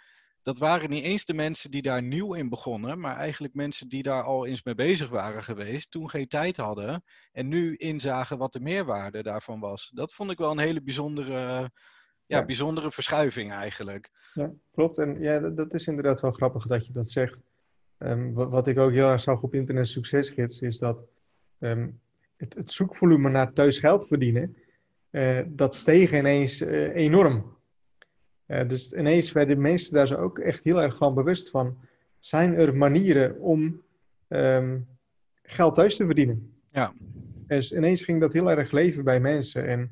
dat 0.46 0.58
waren 0.58 0.90
niet 0.90 1.04
eens 1.04 1.26
de 1.26 1.34
mensen 1.34 1.72
die 1.72 1.82
daar 1.82 2.04
nieuw 2.04 2.34
in 2.34 2.50
begonnen, 2.50 3.00
maar 3.00 3.18
eigenlijk 3.18 3.54
mensen 3.54 3.88
die 3.90 4.04
daar 4.04 4.24
al 4.24 4.46
eens 4.46 4.64
mee 4.64 4.76
bezig 4.76 5.10
waren 5.10 5.44
geweest, 5.44 5.92
toen 5.92 6.10
geen 6.10 6.28
tijd 6.28 6.58
hadden 6.58 7.04
en 7.32 7.48
nu 7.48 7.76
inzagen 7.76 8.38
wat 8.38 8.54
de 8.54 8.60
meerwaarde 8.60 9.24
daarvan 9.24 9.60
was. 9.60 9.92
Dat 9.94 10.14
vond 10.14 10.32
ik 10.32 10.38
wel 10.38 10.52
een 10.52 10.58
hele 10.58 10.82
bijzondere, 10.82 11.32
ja, 11.32 11.70
ja. 12.26 12.46
bijzondere 12.46 12.92
verschuiving 12.92 13.52
eigenlijk. 13.52 14.12
Ja, 14.34 14.52
klopt. 14.72 14.98
En 14.98 15.22
ja, 15.22 15.40
dat 15.40 15.74
is 15.74 15.88
inderdaad 15.88 16.22
wel 16.22 16.32
grappig 16.32 16.68
dat 16.68 16.86
je 16.86 16.94
dat 16.94 17.10
zegt. 17.10 17.44
Um, 18.00 18.34
wat, 18.34 18.50
wat, 18.50 18.68
ik 18.68 18.78
ook 18.78 18.92
heel 18.92 19.10
erg 19.10 19.22
zag 19.22 19.42
op 19.42 19.54
Internet 19.54 19.88
Succesgids, 19.88 20.62
is 20.62 20.80
dat 20.80 21.04
um, 21.60 22.00
het, 22.38 22.54
het, 22.54 22.72
zoekvolume 22.72 23.30
naar 23.30 23.54
thuis 23.54 23.78
geld 23.78 24.08
verdienen, 24.08 24.58
uh, 25.12 25.40
dat 25.48 25.76
steeg 25.76 26.14
ineens 26.14 26.62
uh, 26.62 26.96
enorm. 26.96 27.58
Uh, 28.48 28.68
dus 28.68 28.94
ineens 28.94 29.32
werden 29.32 29.62
mensen 29.62 29.94
daar 29.94 30.08
zo 30.08 30.16
ook 30.16 30.40
echt 30.40 30.64
heel 30.64 30.82
erg 30.82 30.98
van 30.98 31.14
bewust 31.14 31.50
van. 31.50 31.78
Zijn 32.20 32.54
er 32.54 32.76
manieren 32.76 33.40
om 33.40 33.82
um, 34.28 34.88
geld 35.44 35.76
thuis 35.76 35.96
te 35.96 36.06
verdienen? 36.06 36.54
Ja. 36.72 36.94
Dus 37.48 37.72
ineens 37.72 38.04
ging 38.04 38.22
dat 38.22 38.34
heel 38.34 38.52
erg 38.52 38.72
leven 38.72 39.04
bij 39.04 39.20
mensen. 39.20 39.66
En 39.66 39.92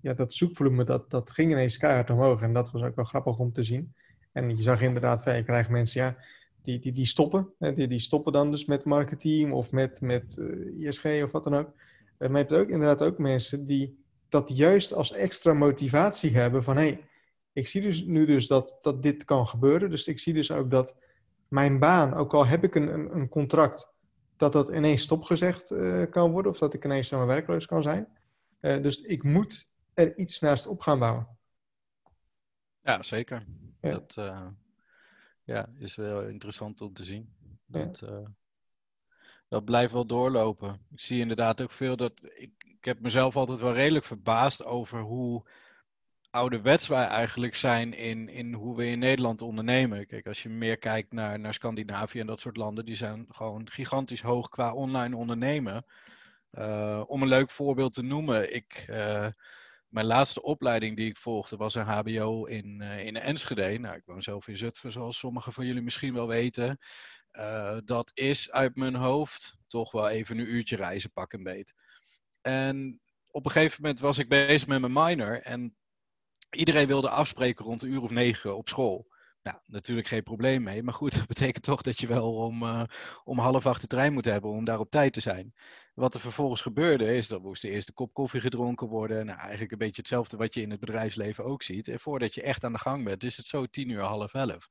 ja, 0.00 0.14
dat 0.14 0.32
zoekvolume, 0.32 0.84
dat, 0.84 1.10
dat 1.10 1.30
ging 1.30 1.50
ineens 1.50 1.76
keihard 1.76 2.10
omhoog. 2.10 2.42
En 2.42 2.52
dat 2.52 2.70
was 2.70 2.82
ook 2.82 2.96
wel 2.96 3.04
grappig 3.04 3.38
om 3.38 3.52
te 3.52 3.62
zien. 3.62 3.94
En 4.32 4.56
je 4.56 4.62
zag 4.62 4.80
inderdaad, 4.80 5.22
van, 5.22 5.36
je 5.36 5.42
krijgt 5.42 5.68
mensen, 5.68 6.02
ja, 6.02 6.16
die, 6.62 6.78
die, 6.78 6.92
die 6.92 7.06
stoppen. 7.06 7.52
Die, 7.58 7.88
die 7.88 7.98
stoppen 7.98 8.32
dan 8.32 8.50
dus 8.50 8.64
met 8.64 8.84
marketing 8.84 9.52
of 9.52 9.72
met, 9.72 10.00
met 10.00 10.36
uh, 10.38 10.86
ISG 10.86 11.04
of 11.22 11.32
wat 11.32 11.44
dan 11.44 11.54
ook. 11.54 11.68
Uh, 12.18 12.28
maar 12.28 12.40
je 12.40 12.46
hebt 12.46 12.52
ook 12.52 12.68
inderdaad 12.68 13.02
ook 13.02 13.18
mensen 13.18 13.66
die 13.66 13.98
dat 14.28 14.56
juist 14.56 14.92
als 14.92 15.12
extra 15.12 15.52
motivatie 15.52 16.36
hebben 16.36 16.64
van 16.64 16.76
hé, 16.76 16.82
hey, 16.82 17.04
ik 17.52 17.68
zie 17.68 17.82
dus 17.82 18.04
nu 18.04 18.26
dus 18.26 18.46
dat, 18.46 18.78
dat 18.82 19.02
dit 19.02 19.24
kan 19.24 19.46
gebeuren. 19.46 19.90
Dus 19.90 20.06
ik 20.06 20.18
zie 20.18 20.34
dus 20.34 20.50
ook 20.50 20.70
dat 20.70 20.94
mijn 21.48 21.78
baan, 21.78 22.14
ook 22.14 22.34
al 22.34 22.46
heb 22.46 22.64
ik 22.64 22.74
een, 22.74 22.94
een, 22.94 23.14
een 23.16 23.28
contract, 23.28 23.92
dat 24.36 24.52
dat 24.52 24.68
ineens 24.68 25.02
stopgezegd 25.02 25.70
uh, 25.70 26.02
kan 26.10 26.30
worden 26.30 26.52
of 26.52 26.58
dat 26.58 26.74
ik 26.74 26.84
ineens 26.84 27.08
zomaar 27.08 27.26
werkloos 27.26 27.66
kan 27.66 27.82
zijn. 27.82 28.08
dus 28.60 29.00
ik 29.00 29.22
moet 29.22 29.70
er 29.94 30.16
iets 30.16 30.40
naast 30.40 30.66
op 30.66 30.80
gaan 30.80 30.98
bouwen. 30.98 31.28
Ja, 32.82 33.02
zeker. 33.02 33.46
Dat 33.80 34.16
ja, 35.50 35.68
is 35.78 35.94
wel 35.94 36.22
interessant 36.22 36.80
om 36.80 36.92
te 36.92 37.04
zien. 37.04 37.34
Dat, 37.66 38.02
dat 39.48 39.64
blijft 39.64 39.92
wel 39.92 40.06
doorlopen. 40.06 40.80
Ik 40.90 41.00
zie 41.00 41.20
inderdaad 41.20 41.60
ook 41.60 41.70
veel 41.70 41.96
dat. 41.96 42.12
Ik, 42.34 42.50
ik 42.58 42.84
heb 42.84 43.00
mezelf 43.00 43.36
altijd 43.36 43.58
wel 43.58 43.74
redelijk 43.74 44.04
verbaasd 44.04 44.64
over 44.64 45.00
hoe 45.00 45.44
ouderwets 46.30 46.88
wij 46.88 47.06
eigenlijk 47.06 47.54
zijn 47.54 47.94
in, 47.94 48.28
in 48.28 48.52
hoe 48.52 48.76
we 48.76 48.86
in 48.86 48.98
Nederland 48.98 49.42
ondernemen. 49.42 50.06
Kijk, 50.06 50.26
als 50.26 50.42
je 50.42 50.48
meer 50.48 50.78
kijkt 50.78 51.12
naar, 51.12 51.38
naar 51.38 51.54
Scandinavië 51.54 52.20
en 52.20 52.26
dat 52.26 52.40
soort 52.40 52.56
landen, 52.56 52.84
die 52.84 52.94
zijn 52.94 53.26
gewoon 53.28 53.70
gigantisch 53.70 54.22
hoog 54.22 54.48
qua 54.48 54.72
online 54.72 55.16
ondernemen. 55.16 55.84
Uh, 56.52 57.02
om 57.06 57.22
een 57.22 57.28
leuk 57.28 57.50
voorbeeld 57.50 57.92
te 57.92 58.02
noemen, 58.02 58.54
ik, 58.54 58.86
uh, 58.90 59.26
mijn 59.90 60.06
laatste 60.06 60.42
opleiding 60.42 60.96
die 60.96 61.08
ik 61.08 61.16
volgde 61.16 61.56
was 61.56 61.74
een 61.74 61.86
HBO 61.86 62.44
in, 62.44 62.80
uh, 62.82 63.06
in 63.06 63.16
Enschede. 63.16 63.78
Nou, 63.78 63.96
ik 63.96 64.04
woon 64.04 64.22
zelf 64.22 64.48
in 64.48 64.56
Zutphen, 64.56 64.92
zoals 64.92 65.18
sommigen 65.18 65.52
van 65.52 65.66
jullie 65.66 65.82
misschien 65.82 66.14
wel 66.14 66.26
weten. 66.26 66.78
dat 67.84 68.10
is 68.14 68.50
uit 68.50 68.76
mijn 68.76 68.94
hoofd 68.94 69.56
toch 69.68 69.92
wel 69.92 70.08
even 70.08 70.38
een 70.38 70.52
uurtje 70.52 70.76
reizen, 70.76 71.12
pak 71.12 71.32
een 71.32 71.42
beet. 71.42 71.74
En 72.40 73.00
op 73.30 73.44
een 73.44 73.50
gegeven 73.50 73.82
moment 73.82 74.00
was 74.00 74.18
ik 74.18 74.28
bezig 74.28 74.66
met 74.66 74.80
mijn 74.80 74.92
minor 74.92 75.42
en 75.42 75.76
iedereen 76.50 76.86
wilde 76.86 77.10
afspreken 77.10 77.64
rond 77.64 77.82
een 77.82 77.90
uur 77.90 78.02
of 78.02 78.10
negen 78.10 78.56
op 78.56 78.68
school. 78.68 79.09
Nou, 79.42 79.58
natuurlijk 79.64 80.06
geen 80.06 80.22
probleem 80.22 80.62
mee. 80.62 80.82
Maar 80.82 80.94
goed, 80.94 81.14
dat 81.18 81.26
betekent 81.26 81.64
toch 81.64 81.82
dat 81.82 81.98
je 81.98 82.06
wel 82.06 82.34
om, 82.34 82.62
uh, 82.62 82.82
om 83.24 83.38
half 83.38 83.66
acht 83.66 83.80
de 83.80 83.86
trein 83.86 84.12
moet 84.12 84.24
hebben 84.24 84.50
om 84.50 84.64
daar 84.64 84.78
op 84.78 84.90
tijd 84.90 85.12
te 85.12 85.20
zijn. 85.20 85.54
Wat 85.94 86.14
er 86.14 86.20
vervolgens 86.20 86.60
gebeurde 86.60 87.14
is, 87.14 87.28
dat 87.28 87.42
moest 87.42 87.62
de 87.62 87.70
eerste 87.70 87.92
kop 87.92 88.12
koffie 88.14 88.40
gedronken 88.40 88.88
worden. 88.88 89.26
Nou, 89.26 89.38
eigenlijk 89.38 89.72
een 89.72 89.78
beetje 89.78 90.00
hetzelfde 90.00 90.36
wat 90.36 90.54
je 90.54 90.62
in 90.62 90.70
het 90.70 90.80
bedrijfsleven 90.80 91.44
ook 91.44 91.62
ziet. 91.62 91.88
En 91.88 92.00
voordat 92.00 92.34
je 92.34 92.42
echt 92.42 92.64
aan 92.64 92.72
de 92.72 92.78
gang 92.78 93.04
bent, 93.04 93.24
is 93.24 93.36
het 93.36 93.46
zo 93.46 93.66
tien 93.66 93.88
uur, 93.88 94.02
half 94.02 94.34
elf. 94.34 94.68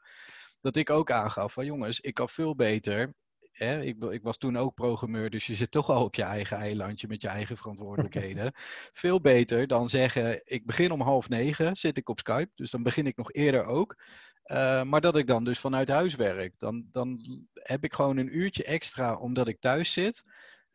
Dat 0.61 0.75
ik 0.75 0.89
ook 0.89 1.11
aangaf 1.11 1.53
van 1.53 1.65
jongens, 1.65 1.99
ik 1.99 2.13
kan 2.13 2.29
veel 2.29 2.55
beter 2.55 3.13
Hè, 3.59 3.81
ik, 3.81 4.03
ik, 4.03 4.23
was 4.23 4.37
toen 4.37 4.57
ook 4.57 4.73
programmeur, 4.73 5.29
dus 5.29 5.47
je 5.47 5.55
zit 5.55 5.71
toch 5.71 5.89
al 5.89 6.03
op 6.03 6.15
je 6.15 6.23
eigen 6.23 6.57
eilandje 6.57 7.07
met 7.07 7.21
je 7.21 7.27
eigen 7.27 7.57
verantwoordelijkheden. 7.57 8.53
Veel 9.03 9.21
beter 9.21 9.67
dan 9.67 9.89
zeggen, 9.89 10.41
ik 10.43 10.65
begin 10.65 10.91
om 10.91 11.01
half 11.01 11.29
negen, 11.29 11.75
zit 11.75 11.97
ik 11.97 12.09
op 12.09 12.19
Skype, 12.19 12.51
dus 12.55 12.71
dan 12.71 12.83
begin 12.83 13.07
ik 13.07 13.17
nog 13.17 13.31
eerder 13.31 13.65
ook. 13.65 14.01
Uh, 14.51 14.83
maar 14.83 15.01
dat 15.01 15.15
ik 15.15 15.27
dan 15.27 15.43
dus 15.43 15.59
vanuit 15.59 15.87
huis 15.87 16.15
werk. 16.15 16.53
Dan, 16.59 16.87
dan 16.91 17.21
heb 17.53 17.83
ik 17.83 17.93
gewoon 17.93 18.17
een 18.17 18.37
uurtje 18.37 18.63
extra 18.63 19.15
omdat 19.15 19.47
ik 19.47 19.59
thuis 19.59 19.93
zit. 19.93 20.23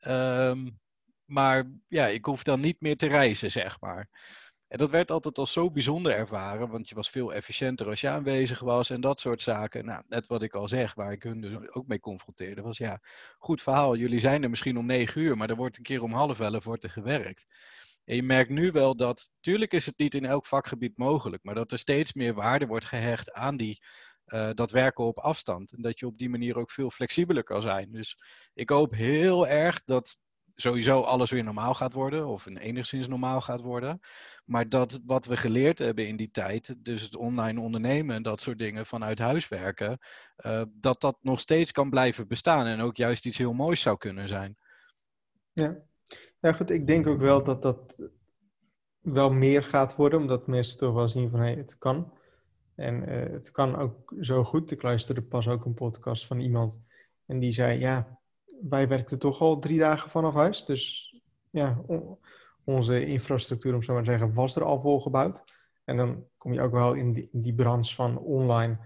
Um, 0.06 0.78
maar 1.24 1.64
ja, 1.88 2.06
ik 2.06 2.24
hoef 2.24 2.42
dan 2.42 2.60
niet 2.60 2.80
meer 2.80 2.96
te 2.96 3.06
reizen, 3.06 3.50
zeg 3.50 3.80
maar. 3.80 4.08
En 4.68 4.78
dat 4.78 4.90
werd 4.90 5.10
altijd 5.10 5.38
al 5.38 5.46
zo 5.46 5.70
bijzonder 5.70 6.12
ervaren, 6.12 6.68
want 6.68 6.88
je 6.88 6.94
was 6.94 7.10
veel 7.10 7.34
efficiënter 7.34 7.86
als 7.88 8.00
je 8.00 8.08
aanwezig 8.08 8.60
was 8.60 8.90
en 8.90 9.00
dat 9.00 9.20
soort 9.20 9.42
zaken. 9.42 9.84
Nou, 9.84 10.02
net 10.08 10.26
wat 10.26 10.42
ik 10.42 10.54
al 10.54 10.68
zeg, 10.68 10.94
waar 10.94 11.12
ik 11.12 11.22
hun 11.22 11.40
dus 11.40 11.68
ook 11.68 11.86
mee 11.86 12.00
confronteerde, 12.00 12.62
was 12.62 12.78
ja, 12.78 13.00
goed 13.38 13.62
verhaal, 13.62 13.96
jullie 13.96 14.18
zijn 14.18 14.42
er 14.42 14.50
misschien 14.50 14.78
om 14.78 14.86
negen 14.86 15.20
uur, 15.20 15.36
maar 15.36 15.50
er 15.50 15.56
wordt 15.56 15.76
een 15.76 15.82
keer 15.82 16.02
om 16.02 16.12
half 16.12 16.40
elf 16.40 16.64
wordt 16.64 16.84
er 16.84 16.90
gewerkt. 16.90 17.46
En 18.04 18.16
je 18.16 18.22
merkt 18.22 18.50
nu 18.50 18.72
wel 18.72 18.96
dat, 18.96 19.30
tuurlijk 19.40 19.72
is 19.72 19.86
het 19.86 19.98
niet 19.98 20.14
in 20.14 20.24
elk 20.24 20.46
vakgebied 20.46 20.98
mogelijk, 20.98 21.42
maar 21.42 21.54
dat 21.54 21.72
er 21.72 21.78
steeds 21.78 22.12
meer 22.12 22.34
waarde 22.34 22.66
wordt 22.66 22.84
gehecht 22.84 23.32
aan 23.32 23.56
die, 23.56 23.82
uh, 24.26 24.50
dat 24.54 24.70
werken 24.70 25.04
op 25.04 25.18
afstand. 25.18 25.72
En 25.72 25.82
dat 25.82 25.98
je 25.98 26.06
op 26.06 26.18
die 26.18 26.28
manier 26.28 26.58
ook 26.58 26.70
veel 26.70 26.90
flexibeler 26.90 27.44
kan 27.44 27.62
zijn. 27.62 27.92
Dus 27.92 28.18
ik 28.54 28.70
hoop 28.70 28.92
heel 28.92 29.48
erg 29.48 29.82
dat 29.84 30.18
sowieso 30.54 31.00
alles 31.00 31.30
weer 31.30 31.44
normaal 31.44 31.74
gaat 31.74 31.92
worden, 31.92 32.26
of 32.26 32.46
een 32.46 32.56
enigszins 32.56 33.08
normaal 33.08 33.40
gaat 33.40 33.60
worden. 33.60 34.00
Maar 34.44 34.68
dat 34.68 35.00
wat 35.04 35.26
we 35.26 35.36
geleerd 35.36 35.78
hebben 35.78 36.06
in 36.06 36.16
die 36.16 36.30
tijd, 36.30 36.74
dus 36.78 37.02
het 37.02 37.16
online 37.16 37.60
ondernemen 37.60 38.16
en 38.16 38.22
dat 38.22 38.40
soort 38.40 38.58
dingen 38.58 38.86
vanuit 38.86 39.18
huis 39.18 39.48
werken, 39.48 39.98
uh, 40.46 40.62
dat 40.68 41.00
dat 41.00 41.16
nog 41.20 41.40
steeds 41.40 41.72
kan 41.72 41.90
blijven 41.90 42.28
bestaan 42.28 42.66
en 42.66 42.80
ook 42.80 42.96
juist 42.96 43.26
iets 43.26 43.38
heel 43.38 43.52
moois 43.52 43.80
zou 43.80 43.96
kunnen 43.96 44.28
zijn. 44.28 44.56
Ja, 45.52 45.76
ja 46.40 46.52
goed, 46.52 46.70
ik 46.70 46.86
denk 46.86 47.06
ook 47.06 47.20
wel 47.20 47.44
dat 47.44 47.62
dat 47.62 48.10
wel 49.00 49.30
meer 49.32 49.62
gaat 49.62 49.96
worden, 49.96 50.20
omdat 50.20 50.46
mensen 50.46 50.76
toch 50.76 50.94
wel 50.94 51.08
zien 51.08 51.30
van 51.30 51.40
hé, 51.40 51.46
hey, 51.46 51.54
het 51.54 51.78
kan. 51.78 52.12
En 52.74 53.08
uh, 53.08 53.32
het 53.32 53.50
kan 53.50 53.76
ook 53.76 54.14
zo 54.20 54.44
goed. 54.44 54.70
Ik 54.70 54.82
luisterde 54.82 55.22
pas 55.22 55.48
ook 55.48 55.64
een 55.64 55.74
podcast 55.74 56.26
van 56.26 56.40
iemand 56.40 56.80
en 57.26 57.38
die 57.38 57.52
zei, 57.52 57.78
ja, 57.78 58.18
wij 58.60 58.88
werkten 58.88 59.18
toch 59.18 59.40
al 59.40 59.58
drie 59.58 59.78
dagen 59.78 60.10
vanaf 60.10 60.34
huis. 60.34 60.64
Dus 60.64 61.14
ja, 61.50 61.80
onze 62.64 63.06
infrastructuur, 63.06 63.74
om 63.74 63.82
zo 63.82 63.92
maar 63.92 64.02
te 64.02 64.10
zeggen, 64.10 64.34
was 64.34 64.56
er 64.56 64.64
al 64.64 64.80
voor 64.80 65.00
gebouwd. 65.00 65.44
En 65.84 65.96
dan 65.96 66.24
kom 66.38 66.52
je 66.52 66.60
ook 66.60 66.72
wel 66.72 66.92
in 66.92 67.12
die, 67.12 67.28
die 67.32 67.54
branche 67.54 67.94
van 67.94 68.18
online, 68.18 68.78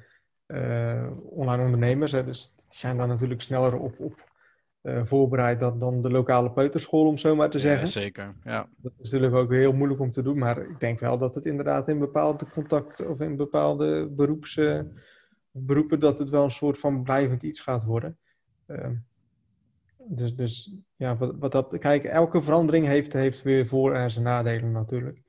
uh, 0.47 1.11
online 1.25 1.65
ondernemers. 1.65 2.13
Hè. 2.13 2.25
Dus 2.25 2.53
die 2.57 2.67
zijn 2.69 2.97
daar 2.97 3.09
natuurlijk 3.09 3.43
sneller 3.43 3.79
op, 3.79 4.01
op 4.01 4.28
uh, 4.89 5.05
voorbereid 5.05 5.61
dan, 5.61 5.79
dan 5.79 6.03
de 6.03 6.11
lokale 6.11 6.51
peuterschool, 6.51 7.07
om 7.07 7.19
zo 7.19 7.37
maar 7.37 7.51
te 7.51 7.59
zeggen. 7.59 7.81
Ja, 7.81 7.87
zeker. 7.87 8.35
Ja. 8.45 8.69
Dat 8.77 8.93
is 8.99 9.11
natuurlijk 9.11 9.43
ook 9.43 9.53
heel 9.53 9.73
moeilijk 9.73 10.01
om 10.01 10.11
te 10.11 10.23
doen. 10.23 10.39
Maar 10.39 10.59
ik 10.59 10.81
denk 10.81 11.01
wel 11.01 11.19
dat 11.19 11.35
het 11.35 11.47
inderdaad 11.47 11.89
in 11.89 11.99
bepaalde 11.99 12.47
contact 12.53 13.07
of 13.07 13.21
in 13.21 13.37
bepaalde 13.37 14.09
beroeps, 14.11 14.57
uh, 14.57 14.81
beroepen, 15.51 16.01
dat 16.01 16.19
het 16.19 16.31
wel 16.31 16.45
een 16.45 16.51
soort 16.51 16.79
van 16.79 17.03
blijvend 17.03 17.43
iets 17.43 17.61
gaat 17.61 17.85
worden. 17.85 18.19
Ehm, 18.67 18.95
dus, 20.09 20.35
dus 20.35 20.75
ja, 20.97 21.17
wat, 21.17 21.35
wat 21.39 21.53
dat, 21.53 21.79
kijk, 21.79 22.05
elke 22.05 22.43
verandering 22.43 22.87
heeft, 22.87 23.13
heeft 23.13 23.43
weer 23.43 23.67
voor- 23.67 23.95
en 23.95 24.11
zijn 24.11 24.25
nadelen 24.25 24.73
natuurlijk. 24.73 25.23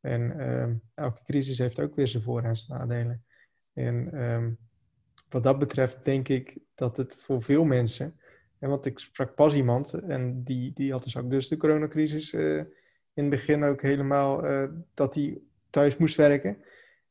En 0.00 0.34
uh, 0.36 0.66
elke 0.94 1.22
crisis 1.24 1.58
heeft 1.58 1.80
ook 1.80 1.94
weer 1.94 2.08
zijn 2.08 2.22
voor- 2.22 2.42
en 2.42 2.56
zijn 2.56 2.78
nadelen. 2.78 3.24
En 3.72 4.22
um, 4.22 4.58
wat 5.28 5.42
dat 5.42 5.58
betreft 5.58 6.04
denk 6.04 6.28
ik 6.28 6.58
dat 6.74 6.96
het 6.96 7.16
voor 7.16 7.42
veel 7.42 7.64
mensen, 7.64 8.19
en 8.60 8.68
want 8.68 8.86
ik 8.86 8.98
sprak 8.98 9.34
pas 9.34 9.54
iemand 9.54 9.92
en 9.92 10.42
die, 10.42 10.72
die 10.74 10.92
had 10.92 11.02
dus 11.02 11.16
ook 11.16 11.30
dus 11.30 11.48
de 11.48 11.56
coronacrisis 11.56 12.32
uh, 12.32 12.56
in 13.14 13.24
het 13.24 13.30
begin 13.30 13.64
ook 13.64 13.82
helemaal 13.82 14.44
uh, 14.44 14.68
dat 14.94 15.14
hij 15.14 15.38
thuis 15.70 15.96
moest 15.96 16.16
werken. 16.16 16.62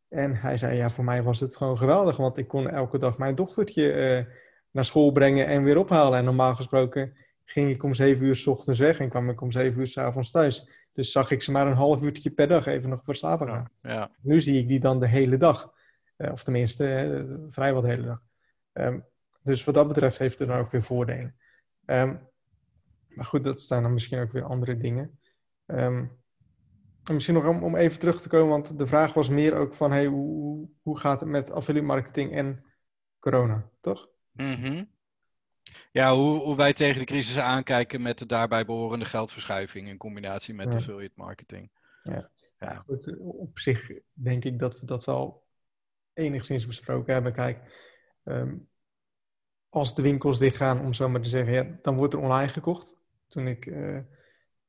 En 0.08 0.36
hij 0.36 0.58
zei, 0.58 0.77
ja, 0.77 0.89
voor 0.89 1.03
mij 1.03 1.24
was 1.24 1.39
het 1.39 1.56
gewoon 1.56 1.77
geweldig, 1.77 2.18
want 2.18 2.38
ik 2.38 2.48
kon 2.48 2.70
elke 2.70 2.98
dag 2.98 3.18
mijn 3.18 3.36
dochtertje 3.36 3.94
uh, 3.94 4.34
naar 4.72 4.86
school 4.86 5.12
brengen 5.12 5.48
en 5.48 5.63
weer 5.63 5.77
ophalen. 5.77 6.20
En 6.20 6.25
normaal 6.25 6.56
gesproken 6.56 7.13
ging 7.46 7.70
ik 7.70 7.84
om 7.84 7.94
zeven 7.94 8.25
uur 8.25 8.36
s 8.36 8.48
ochtends 8.48 8.79
weg 8.79 9.00
en 9.00 9.10
kwam 9.10 9.29
ik 9.29 9.41
om 9.41 9.51
zeven 9.51 9.79
uur 9.79 9.88
s 9.88 9.98
avonds 9.98 10.32
thuis. 10.32 10.70
Dus 10.94 11.12
zag 11.12 11.32
ik 11.32 11.41
ze 11.41 11.51
maar 11.51 11.68
een 11.68 11.74
half 11.74 12.03
uurtje 12.03 12.29
per 12.29 12.48
dag 12.48 12.65
even 12.65 12.89
nog 12.89 13.03
voor 13.03 13.15
slapen 13.15 13.48
gaan. 13.48 13.70
Ja, 13.82 14.12
Nu 14.22 14.41
zie 14.41 14.60
ik 14.60 14.68
die 14.68 14.79
dan 14.79 15.00
de 15.00 15.08
hele 15.08 15.38
dag. 15.38 15.74
Of 16.18 16.44
tenminste, 16.44 17.25
vrijwel 17.50 17.82
de 17.82 17.88
hele 17.88 18.06
dag. 18.06 18.22
Um, 18.74 19.06
dus 19.50 19.63
wat 19.63 19.75
dat 19.75 19.88
betreft 19.88 20.18
heeft 20.18 20.39
het 20.39 20.48
dan 20.48 20.58
ook 20.58 20.72
weer 20.72 20.84
voordelen. 20.84 21.36
Um, 21.86 22.27
maar 23.08 23.25
goed, 23.25 23.44
dat 23.44 23.62
zijn 23.62 23.84
dan 23.84 23.94
misschien 23.94 24.20
ook 24.20 24.32
weer 24.32 24.44
andere 24.44 24.77
dingen. 24.77 25.20
Um, 25.65 26.18
en 27.03 27.13
misschien 27.13 27.36
nog 27.36 27.48
om, 27.48 27.63
om, 27.63 27.75
even 27.75 28.00
terug 28.00 28.22
te 28.22 28.29
komen, 28.29 28.50
want 28.50 28.77
de 28.77 28.88
vraag 28.88 29.13
was 29.13 29.29
meer 29.29 29.56
ook 29.56 29.74
van... 29.74 29.91
Hey, 29.91 30.06
hoe, 30.06 30.70
hoe 30.82 31.00
gaat 31.00 31.20
het 31.20 31.29
met 31.29 31.51
affiliate 31.51 31.88
marketing 31.88 32.32
en 32.32 32.63
corona, 33.20 33.70
toch? 33.82 34.10
Mm 34.32 34.53
-hmm. 34.53 34.91
Ja, 35.91 36.13
hoe, 36.15 36.39
hoe, 36.39 36.56
wij 36.56 36.74
tegen 36.74 37.00
de 37.00 37.06
crisis 37.06 37.38
aankijken 37.38 38.01
met 38.01 38.18
de 38.18 38.25
daarbij 38.25 38.65
behorende 38.65 39.06
geldverschuiving 39.06 39.88
in 39.88 39.98
combinatie 39.98 40.53
met 40.53 40.72
ja. 40.72 40.77
affiliate 40.77 41.13
marketing. 41.15 41.72
Ja. 42.00 42.32
ja, 42.60 42.75
goed. 42.75 43.18
Op 43.20 43.60
zich 43.60 43.91
denk 44.13 44.44
ik 44.46 44.60
dat 44.60 44.79
we 44.79 44.86
dat 44.86 45.06
wel 45.06 45.48
enigszins 46.13 46.65
besproken 46.65 47.13
hebben. 47.13 47.34
Kijk, 47.34 47.60
um, 48.24 48.69
als 49.70 49.96
de 49.96 50.02
winkels 50.02 50.40
dichtgaan, 50.40 50.82
om 50.82 50.94
zo 50.94 51.10
maar 51.10 51.22
te 51.22 51.30
zeggen, 51.30 51.54
ja, 51.54 51.68
dan 51.82 51.96
wordt 51.96 52.14
er 52.14 52.20
online 52.20 52.52
gekocht. 52.52 52.96
Toen 53.28 53.48
ik 53.48 53.66
uh, 53.66 53.98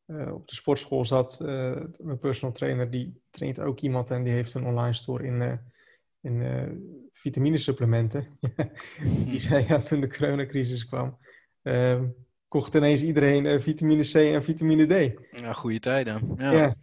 uh, 0.06 0.34
op 0.34 0.48
de 0.48 0.54
sportschool 0.54 1.04
zat, 1.04 1.38
uh, 1.42 1.76
mijn 1.98 2.18
personal 2.18 2.54
trainer, 2.54 2.90
die 2.90 3.20
traint 3.30 3.60
ook 3.60 3.80
iemand 3.80 4.10
en 4.10 4.22
die 4.22 4.32
heeft 4.32 4.54
een 4.54 4.66
online 4.66 4.92
store 4.92 5.24
in 5.24 5.60
in 6.22 6.42
vitaminesupplementen. 7.12 8.26
die 9.24 9.40
zei 9.40 9.64
ja, 9.68 9.78
toen 9.78 10.00
de 10.00 10.08
coronacrisis 10.08 10.86
kwam, 10.86 11.18
uh, 11.62 12.00
kocht 12.48 12.74
ineens 12.74 13.02
iedereen 13.02 13.60
vitamine 13.60 14.02
C 14.02 14.14
en 14.14 14.44
vitamine 14.44 14.86
D. 14.86 15.12
Ja, 15.40 15.52
goede 15.52 15.78
tijden. 15.78 16.34
Ja. 16.36 16.52
ja. 16.52 16.74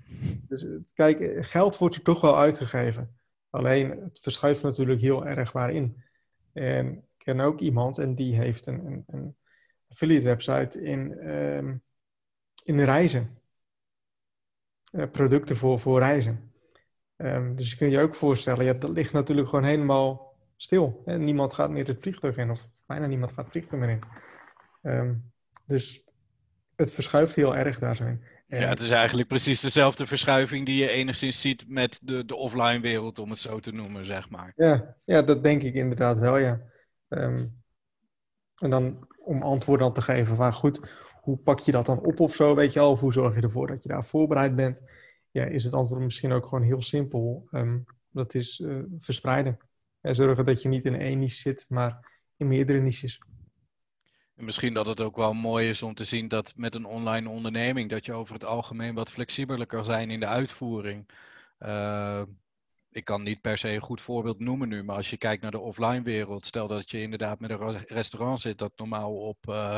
Dus 0.48 0.66
kijk, 0.94 1.46
geld 1.46 1.78
wordt 1.78 1.96
er 1.96 2.02
toch 2.02 2.22
wel 2.22 2.38
uitgegeven. 2.38 3.18
Alleen 3.50 3.90
het 3.90 4.20
verschuift 4.20 4.64
natuurlijk 4.64 5.02
heel 5.02 5.26
erg 5.26 5.52
waarin. 5.52 6.04
En 6.54 7.07
ken 7.28 7.40
ook 7.40 7.60
iemand 7.60 7.98
en 7.98 8.16
die 8.16 8.36
heeft 8.36 8.66
een, 8.66 8.86
een, 8.86 9.04
een 9.08 9.36
affiliate 9.90 10.26
website 10.26 10.82
in, 10.82 11.30
um, 11.30 11.82
in 12.64 12.80
reizen. 12.80 13.40
producten 15.12 15.58
voor, 15.58 15.80
voor 15.80 16.00
reizen. 16.00 16.52
Um, 17.18 17.56
dus 17.56 17.70
je 17.70 17.78
kunt 17.78 17.92
je 17.92 18.00
ook 18.00 18.16
voorstellen, 18.16 18.66
ja, 18.66 18.74
dat 18.74 18.90
ligt 18.90 19.14
natuurlijk 19.14 19.50
gewoon 19.50 19.66
helemaal 19.66 20.36
stil. 20.56 21.02
Hè? 21.06 21.18
Niemand 21.18 21.54
gaat 21.54 21.70
meer 21.70 21.88
het 21.88 22.02
vliegtuig 22.02 22.38
in, 22.38 22.52
of 22.52 22.70
bijna 22.86 23.06
niemand 23.06 23.32
gaat 23.32 23.44
het 23.44 23.52
vliegtuig 23.52 23.82
meer 23.82 23.90
in. 23.90 24.04
Um, 24.92 25.32
dus 25.66 26.04
het 26.76 26.92
verschuift 26.92 27.36
heel 27.36 27.56
erg 27.56 27.80
daar 27.80 27.96
zijn. 27.96 28.24
Ja, 28.48 28.70
het 28.70 28.80
is 28.80 28.92
eigenlijk 28.92 29.28
precies 29.28 29.62
dezelfde 29.62 30.06
verschuiving 30.06 30.66
die 30.66 30.78
je 30.78 30.90
enigszins 30.90 31.42
ziet 31.42 31.66
met 31.68 32.00
de, 32.04 32.26
de 32.26 32.36
offline 32.36 32.80
wereld, 32.80 33.20
om 33.20 33.30
het 33.30 33.40
zo 33.40 33.60
te 33.60 33.72
noemen, 33.72 34.06
zeg 34.06 34.30
maar. 34.30 34.54
Ja, 34.56 34.96
ja 35.06 35.22
dat 35.22 35.44
denk 35.44 35.64
ik 35.64 35.74
inderdaad 35.74 36.20
wel, 36.20 36.38
ja. 36.38 36.62
Ehm, 37.08 37.48
en 38.56 38.70
dan 38.70 39.08
om 39.18 39.42
antwoorden 39.42 39.86
dan 39.86 39.96
te 39.96 40.02
geven 40.02 40.36
van 40.36 40.54
goed, 40.54 40.80
hoe 41.22 41.38
pak 41.38 41.60
je 41.60 41.72
dat 41.72 41.86
dan 41.86 42.00
op 42.00 42.20
of 42.20 42.36
zo, 42.36 42.56
weet 42.56 42.74
je 42.74 42.80
al? 42.80 42.92
Of 42.92 43.00
hoe 43.00 43.14
zorg 43.14 43.36
je 43.36 43.42
ervoor 43.42 43.68
dat 43.68 43.84
je 43.84 43.90
daar 43.90 44.06
voorbereid 44.06 44.56
bent? 44.56 44.82
Ja, 45.32 45.44
is 45.44 45.64
het 45.64 45.74
antwoord 45.74 46.02
misschien 46.02 46.32
ook 46.32 46.46
gewoon 46.46 46.64
heel 46.64 46.82
simpel. 46.82 47.48
Um, 47.52 47.86
dat 48.12 48.34
is 48.34 48.60
uh, 48.60 48.84
verspreiden. 49.00 49.58
En 50.02 50.16
zorgen 50.16 50.46
dat 50.46 50.62
je 50.62 50.70
niet 50.70 50.86
in 50.86 50.96
één 50.96 51.20
niche 51.20 51.36
zit, 51.36 51.66
maar 51.70 52.20
in 52.36 52.48
meerdere 52.48 52.80
niches. 52.80 53.22
En 54.36 54.46
misschien 54.46 54.74
dat 54.74 54.86
het 54.86 55.02
ook 55.02 55.16
wel 55.16 55.34
mooi 55.34 55.70
is 55.70 55.82
om 55.82 55.94
te 55.94 56.04
zien 56.04 56.28
dat 56.28 56.54
met 56.56 56.76
een 56.76 56.86
online 56.86 57.30
onderneming 57.30 57.90
dat 57.90 58.06
je 58.06 58.14
over 58.14 58.34
het 58.34 58.46
algemeen 58.46 58.96
wat 58.96 59.12
flexibeler 59.12 59.66
kan 59.66 59.86
zijn 59.86 60.12
in 60.12 60.20
de 60.20 60.26
uitvoering. 60.26 61.10
Uh, 61.60 62.22
ik 62.98 63.06
kan 63.06 63.24
niet 63.24 63.42
per 63.42 63.58
se 63.58 63.70
een 63.70 63.82
goed 63.82 64.02
voorbeeld 64.02 64.40
noemen 64.40 64.68
nu, 64.68 64.84
maar 64.84 64.96
als 64.96 65.10
je 65.10 65.18
kijkt 65.18 65.42
naar 65.42 65.52
de 65.52 65.60
offline 65.60 66.02
wereld, 66.02 66.46
stel 66.46 66.68
dat 66.68 66.92
je 66.92 67.02
inderdaad 67.02 67.40
met 67.40 67.50
een 67.50 67.86
restaurant 67.86 68.42
zit 68.42 68.58
dat 68.58 68.72
normaal 68.76 69.16
op, 69.16 69.38
uh, 69.50 69.78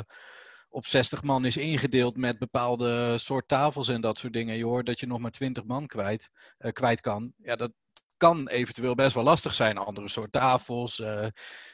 op 0.70 0.86
60 0.86 1.24
man 1.24 1.46
is 1.46 1.58
ingedeeld 1.58 2.18
met 2.18 2.40
bepaalde 2.40 3.18
soort 3.18 3.48
tafels 3.48 3.88
en 3.88 4.02
dat 4.02 4.18
soort 4.20 4.34
dingen. 4.34 4.58
Je 4.58 4.66
hoort 4.66 4.86
dat 4.86 5.00
je 5.00 5.08
nog 5.08 5.20
maar 5.20 5.32
20 5.32 5.64
man 5.64 5.88
kwijt, 5.88 6.30
uh, 6.60 6.72
kwijt 6.72 7.02
kan. 7.02 7.34
Ja, 7.38 7.56
dat 7.56 7.72
kan 8.18 8.48
eventueel 8.48 8.96
best 8.96 9.14
wel 9.14 9.24
lastig 9.24 9.54
zijn. 9.54 9.78
Andere 9.78 10.10
soort 10.10 10.32
tafels, 10.32 11.00
uh, 11.00 11.28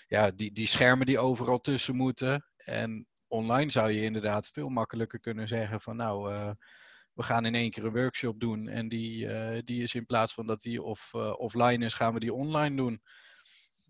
ja, 0.07 0.31
die, 0.31 0.51
die 0.51 0.67
schermen 0.67 1.05
die 1.05 1.19
overal 1.19 1.59
tussen 1.59 1.95
moeten. 1.95 2.45
En 2.57 3.07
online 3.27 3.71
zou 3.71 3.91
je 3.91 4.01
inderdaad 4.01 4.47
veel 4.47 4.69
makkelijker 4.69 5.19
kunnen 5.19 5.47
zeggen 5.47 5.81
van 5.81 5.95
nou, 5.95 6.55
we 7.15 7.23
gaan 7.23 7.45
in 7.45 7.55
één 7.55 7.71
keer 7.71 7.85
een 7.85 7.93
workshop 7.93 8.39
doen. 8.39 8.67
En 8.67 8.87
die, 8.87 9.25
uh, 9.25 9.61
die 9.63 9.81
is 9.81 9.95
in 9.95 10.05
plaats 10.05 10.33
van 10.33 10.47
dat 10.47 10.61
die 10.61 10.81
off, 10.81 11.13
uh, 11.13 11.33
offline 11.37 11.85
is, 11.85 11.93
gaan 11.93 12.13
we 12.13 12.19
die 12.19 12.33
online 12.33 12.75
doen. 12.75 13.01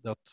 Dat, 0.00 0.32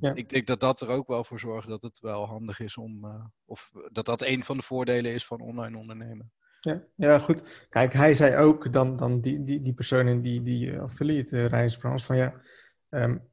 ja. 0.00 0.14
Ik 0.14 0.28
denk 0.28 0.46
dat 0.46 0.60
dat 0.60 0.80
er 0.80 0.88
ook 0.88 1.06
wel 1.06 1.24
voor 1.24 1.38
zorgt 1.38 1.68
dat 1.68 1.82
het 1.82 2.00
wel 2.00 2.26
handig 2.26 2.60
is 2.60 2.76
om, 2.76 3.06
of 3.44 3.70
dat 3.92 4.06
dat 4.06 4.22
een 4.22 4.44
van 4.44 4.56
de 4.56 4.62
voordelen 4.62 5.12
is 5.12 5.26
van 5.26 5.40
online 5.40 5.78
ondernemen. 5.78 6.32
Ja, 6.60 6.82
ja, 6.96 7.18
goed. 7.18 7.66
Kijk, 7.68 7.92
hij 7.92 8.14
zei 8.14 8.36
ook 8.36 8.72
dan, 8.72 8.96
dan 8.96 9.20
die, 9.20 9.44
die, 9.44 9.62
die 9.62 9.74
persoon 9.74 10.08
in 10.08 10.20
die, 10.20 10.42
die 10.42 10.78
affiliate 10.78 11.44
reis 11.44 11.76
Frans 11.76 12.04
van 12.04 12.16
ja, 12.16 12.40
um, 12.90 13.28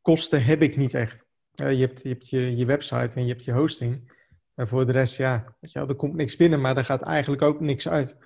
kosten 0.00 0.44
heb 0.44 0.62
ik 0.62 0.76
niet 0.76 0.94
echt. 0.94 1.24
Je 1.50 1.64
hebt, 1.64 2.02
je, 2.02 2.08
hebt 2.08 2.28
je, 2.28 2.56
je 2.56 2.66
website 2.66 3.16
en 3.16 3.22
je 3.22 3.28
hebt 3.28 3.44
je 3.44 3.52
hosting. 3.52 4.13
En 4.54 4.68
voor 4.68 4.86
de 4.86 4.92
rest, 4.92 5.16
ja, 5.16 5.56
weet 5.60 5.72
je 5.72 5.78
wel, 5.78 5.88
er 5.88 5.94
komt 5.94 6.14
niks 6.14 6.36
binnen, 6.36 6.60
maar 6.60 6.76
er 6.76 6.84
gaat 6.84 7.02
eigenlijk 7.02 7.42
ook 7.42 7.60
niks 7.60 7.88
uit. 7.88 8.16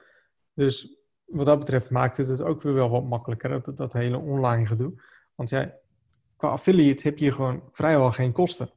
Dus 0.55 0.97
wat 1.25 1.47
dat 1.47 1.59
betreft 1.59 1.91
maakt 1.91 2.17
het 2.17 2.29
het 2.29 2.43
ook 2.43 2.63
weer 2.63 2.75
wel 2.75 2.91
wat 2.91 3.05
makkelijker, 3.05 3.63
dat, 3.63 3.77
dat 3.77 3.93
hele 3.93 4.19
online 4.19 4.67
gedoe. 4.67 5.03
Want 5.35 5.51
ja, 5.51 5.75
qua 6.37 6.49
affiliate 6.49 7.09
heb 7.09 7.19
je 7.19 7.33
gewoon 7.33 7.63
vrijwel 7.73 8.13
geen 8.13 8.33
kosten. 8.33 8.71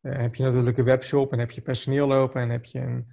Uh, 0.00 0.16
heb 0.16 0.34
je 0.34 0.42
natuurlijk 0.42 0.78
een 0.78 0.84
webshop 0.84 1.32
en 1.32 1.38
heb 1.38 1.50
je 1.50 1.60
personeel 1.60 2.06
lopen 2.06 2.40
en 2.40 2.50
heb 2.50 2.64
je 2.64 2.78
een, 2.78 3.06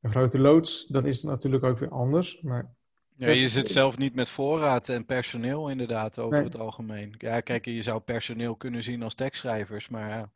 een 0.00 0.10
grote 0.10 0.38
loods, 0.38 0.86
dan 0.86 1.06
is 1.06 1.22
het 1.22 1.30
natuurlijk 1.30 1.64
ook 1.64 1.78
weer 1.78 1.90
anders. 1.90 2.40
Maar 2.40 2.74
ja, 3.16 3.28
je 3.28 3.48
zit 3.48 3.70
zelf 3.70 3.98
niet 3.98 4.14
met 4.14 4.28
voorraad 4.28 4.88
en 4.88 5.06
personeel 5.06 5.68
inderdaad 5.68 6.18
over 6.18 6.36
nee. 6.36 6.44
het 6.44 6.58
algemeen. 6.58 7.14
Ja, 7.18 7.40
kijk, 7.40 7.64
je 7.64 7.82
zou 7.82 8.00
personeel 8.00 8.56
kunnen 8.56 8.82
zien 8.82 9.02
als 9.02 9.14
tekstschrijvers, 9.14 9.88
maar 9.88 10.08
ja, 10.08 10.30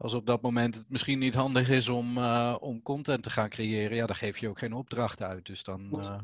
als 0.00 0.14
op 0.14 0.26
dat 0.26 0.42
moment 0.42 0.74
het 0.74 0.84
misschien 0.88 1.18
niet 1.18 1.34
handig 1.34 1.70
is 1.70 1.88
om, 1.88 2.16
uh, 2.16 2.56
om 2.60 2.82
content 2.82 3.22
te 3.22 3.30
gaan 3.30 3.48
creëren, 3.48 3.96
ja, 3.96 4.06
dan 4.06 4.16
geef 4.16 4.38
je 4.38 4.48
ook 4.48 4.58
geen 4.58 4.72
opdracht 4.72 5.22
uit. 5.22 5.46
Dus 5.46 5.62
dan, 5.62 5.88
uh, 5.92 6.18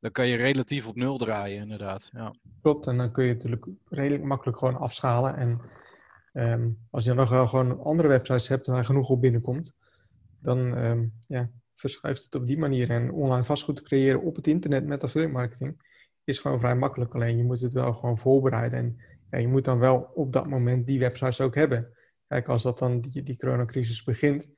dan 0.00 0.12
kan 0.12 0.26
je 0.26 0.36
relatief 0.36 0.86
op 0.86 0.96
nul 0.96 1.18
draaien, 1.18 1.62
inderdaad. 1.62 2.10
Ja. 2.12 2.34
Klopt, 2.62 2.86
en 2.86 2.96
dan 2.96 3.12
kun 3.12 3.24
je 3.24 3.32
natuurlijk 3.32 3.66
redelijk 3.88 4.24
makkelijk 4.24 4.58
gewoon 4.58 4.76
afschalen. 4.76 5.36
En 5.36 5.60
um, 6.32 6.78
als 6.90 7.04
je 7.04 7.08
dan 7.10 7.18
nog 7.18 7.28
wel 7.30 7.48
gewoon 7.48 7.80
andere 7.80 8.08
websites 8.08 8.48
hebt 8.48 8.66
waar 8.66 8.84
genoeg 8.84 9.08
op 9.08 9.20
binnenkomt, 9.20 9.74
dan 10.38 10.58
um, 10.58 11.12
ja, 11.26 11.50
verschuift 11.74 12.24
het 12.24 12.34
op 12.34 12.46
die 12.46 12.58
manier. 12.58 12.90
En 12.90 13.12
online 13.12 13.44
vastgoed 13.44 13.76
te 13.76 13.82
creëren 13.82 14.22
op 14.22 14.36
het 14.36 14.46
internet 14.46 14.86
met 14.86 15.04
affiliate 15.04 15.32
marketing 15.32 15.82
is 16.24 16.38
gewoon 16.38 16.60
vrij 16.60 16.76
makkelijk. 16.76 17.14
Alleen 17.14 17.36
je 17.36 17.44
moet 17.44 17.60
het 17.60 17.72
wel 17.72 17.92
gewoon 17.92 18.18
voorbereiden. 18.18 18.78
En 18.78 19.00
ja, 19.30 19.38
je 19.38 19.48
moet 19.48 19.64
dan 19.64 19.78
wel 19.78 20.10
op 20.14 20.32
dat 20.32 20.46
moment 20.46 20.86
die 20.86 20.98
websites 20.98 21.40
ook 21.40 21.54
hebben. 21.54 21.98
Kijk, 22.30 22.48
als 22.48 22.62
dat 22.62 22.78
dan 22.78 23.00
die, 23.00 23.22
die 23.22 23.36
coronacrisis 23.36 24.02
begint, 24.02 24.50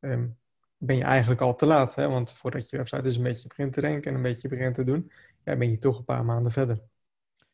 um, 0.00 0.38
ben 0.76 0.96
je 0.96 1.02
eigenlijk 1.02 1.40
al 1.40 1.56
te 1.56 1.66
laat. 1.66 1.94
Hè? 1.94 2.08
Want 2.08 2.32
voordat 2.32 2.68
je 2.68 2.76
website 2.76 3.02
dus 3.02 3.16
een 3.16 3.22
beetje 3.22 3.48
begint 3.48 3.72
te 3.72 3.80
denken 3.80 4.10
en 4.10 4.16
een 4.16 4.22
beetje 4.22 4.48
begint 4.48 4.74
te 4.74 4.84
doen, 4.84 5.12
ben 5.44 5.70
je 5.70 5.78
toch 5.78 5.98
een 5.98 6.04
paar 6.04 6.24
maanden 6.24 6.52
verder. 6.52 6.82